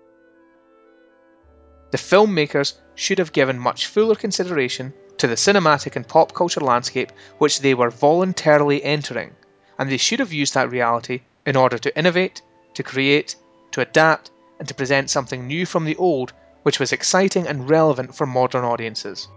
The 1.90 1.98
filmmakers 1.98 2.74
should 2.94 3.18
have 3.18 3.32
given 3.32 3.58
much 3.58 3.86
fuller 3.86 4.14
consideration 4.14 4.92
to 5.18 5.26
the 5.26 5.34
cinematic 5.34 5.96
and 5.96 6.06
pop 6.06 6.34
culture 6.34 6.60
landscape 6.60 7.12
which 7.38 7.60
they 7.60 7.74
were 7.74 7.90
voluntarily 7.90 8.82
entering, 8.82 9.34
and 9.78 9.90
they 9.90 9.96
should 9.96 10.18
have 10.18 10.32
used 10.32 10.54
that 10.54 10.70
reality 10.70 11.20
in 11.46 11.56
order 11.56 11.78
to 11.78 11.96
innovate, 11.96 12.42
to 12.74 12.82
create, 12.82 13.36
to 13.70 13.80
adapt, 13.80 14.30
and 14.58 14.68
to 14.68 14.74
present 14.74 15.10
something 15.10 15.46
new 15.46 15.66
from 15.66 15.84
the 15.84 15.96
old 15.96 16.32
which 16.62 16.80
was 16.80 16.92
exciting 16.92 17.46
and 17.46 17.68
relevant 17.68 18.14
for 18.14 18.26
modern 18.26 18.64
audiences. 18.64 19.28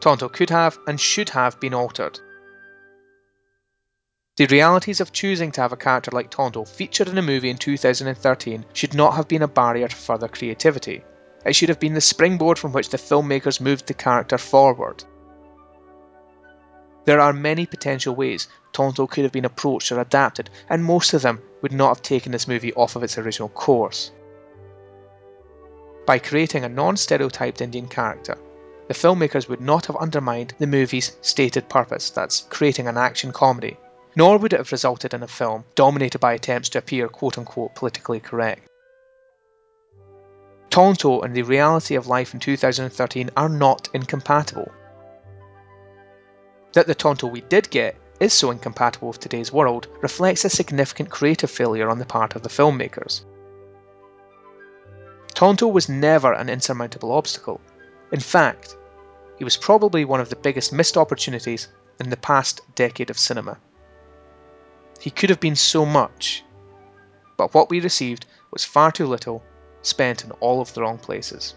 Tonto 0.00 0.28
could 0.28 0.50
have 0.50 0.78
and 0.86 0.98
should 0.98 1.28
have 1.30 1.60
been 1.60 1.74
altered. 1.74 2.18
The 4.36 4.46
realities 4.46 5.00
of 5.00 5.12
choosing 5.12 5.52
to 5.52 5.60
have 5.60 5.72
a 5.72 5.76
character 5.76 6.10
like 6.12 6.30
Tonto 6.30 6.64
featured 6.64 7.08
in 7.08 7.18
a 7.18 7.22
movie 7.22 7.50
in 7.50 7.58
2013 7.58 8.64
should 8.72 8.94
not 8.94 9.14
have 9.14 9.28
been 9.28 9.42
a 9.42 9.48
barrier 9.48 9.88
to 9.88 9.96
further 9.96 10.28
creativity. 10.28 11.04
It 11.44 11.54
should 11.54 11.70
have 11.70 11.80
been 11.80 11.94
the 11.94 12.00
springboard 12.00 12.58
from 12.58 12.72
which 12.72 12.90
the 12.90 12.98
filmmakers 12.98 13.60
moved 13.60 13.86
the 13.86 13.94
character 13.94 14.36
forward. 14.36 15.04
There 17.06 17.20
are 17.20 17.32
many 17.32 17.64
potential 17.64 18.14
ways 18.14 18.46
Tonto 18.72 19.06
could 19.06 19.24
have 19.24 19.32
been 19.32 19.46
approached 19.46 19.90
or 19.90 20.00
adapted, 20.00 20.50
and 20.68 20.84
most 20.84 21.14
of 21.14 21.22
them 21.22 21.40
would 21.62 21.72
not 21.72 21.88
have 21.88 22.02
taken 22.02 22.30
this 22.30 22.46
movie 22.46 22.74
off 22.74 22.94
of 22.94 23.02
its 23.02 23.16
original 23.16 23.48
course. 23.48 24.12
By 26.06 26.18
creating 26.18 26.64
a 26.64 26.68
non 26.68 26.96
stereotyped 26.96 27.60
Indian 27.60 27.88
character, 27.88 28.36
the 28.88 28.94
filmmakers 28.94 29.48
would 29.48 29.60
not 29.60 29.86
have 29.86 29.96
undermined 29.96 30.54
the 30.58 30.66
movie's 30.66 31.16
stated 31.22 31.68
purpose 31.68 32.10
that's 32.10 32.46
creating 32.50 32.86
an 32.86 32.98
action 32.98 33.32
comedy, 33.32 33.76
nor 34.14 34.36
would 34.36 34.52
it 34.52 34.58
have 34.58 34.72
resulted 34.72 35.14
in 35.14 35.22
a 35.22 35.28
film 35.28 35.64
dominated 35.74 36.18
by 36.18 36.34
attempts 36.34 36.68
to 36.70 36.78
appear 36.78 37.08
quote 37.08 37.38
unquote 37.38 37.74
politically 37.74 38.20
correct. 38.20 38.69
Tonto 40.70 41.22
and 41.22 41.34
the 41.34 41.42
reality 41.42 41.96
of 41.96 42.06
life 42.06 42.32
in 42.32 42.38
2013 42.38 43.30
are 43.36 43.48
not 43.48 43.88
incompatible. 43.92 44.70
That 46.74 46.86
the 46.86 46.94
Tonto 46.94 47.26
we 47.26 47.40
did 47.40 47.68
get 47.70 47.96
is 48.20 48.32
so 48.32 48.52
incompatible 48.52 49.08
with 49.08 49.18
today's 49.18 49.52
world 49.52 49.88
reflects 50.00 50.44
a 50.44 50.48
significant 50.48 51.10
creative 51.10 51.50
failure 51.50 51.90
on 51.90 51.98
the 51.98 52.06
part 52.06 52.36
of 52.36 52.44
the 52.44 52.48
filmmakers. 52.48 53.22
Tonto 55.34 55.66
was 55.66 55.88
never 55.88 56.32
an 56.32 56.48
insurmountable 56.48 57.10
obstacle. 57.10 57.60
In 58.12 58.20
fact, 58.20 58.76
he 59.38 59.44
was 59.44 59.56
probably 59.56 60.04
one 60.04 60.20
of 60.20 60.28
the 60.28 60.36
biggest 60.36 60.72
missed 60.72 60.96
opportunities 60.96 61.66
in 61.98 62.10
the 62.10 62.16
past 62.16 62.60
decade 62.76 63.10
of 63.10 63.18
cinema. 63.18 63.58
He 65.00 65.10
could 65.10 65.30
have 65.30 65.40
been 65.40 65.56
so 65.56 65.84
much, 65.84 66.44
but 67.36 67.54
what 67.54 67.70
we 67.70 67.80
received 67.80 68.26
was 68.52 68.64
far 68.64 68.92
too 68.92 69.06
little 69.06 69.42
spent 69.82 70.24
in 70.24 70.30
all 70.40 70.60
of 70.60 70.72
the 70.74 70.82
wrong 70.82 70.98
places. 70.98 71.54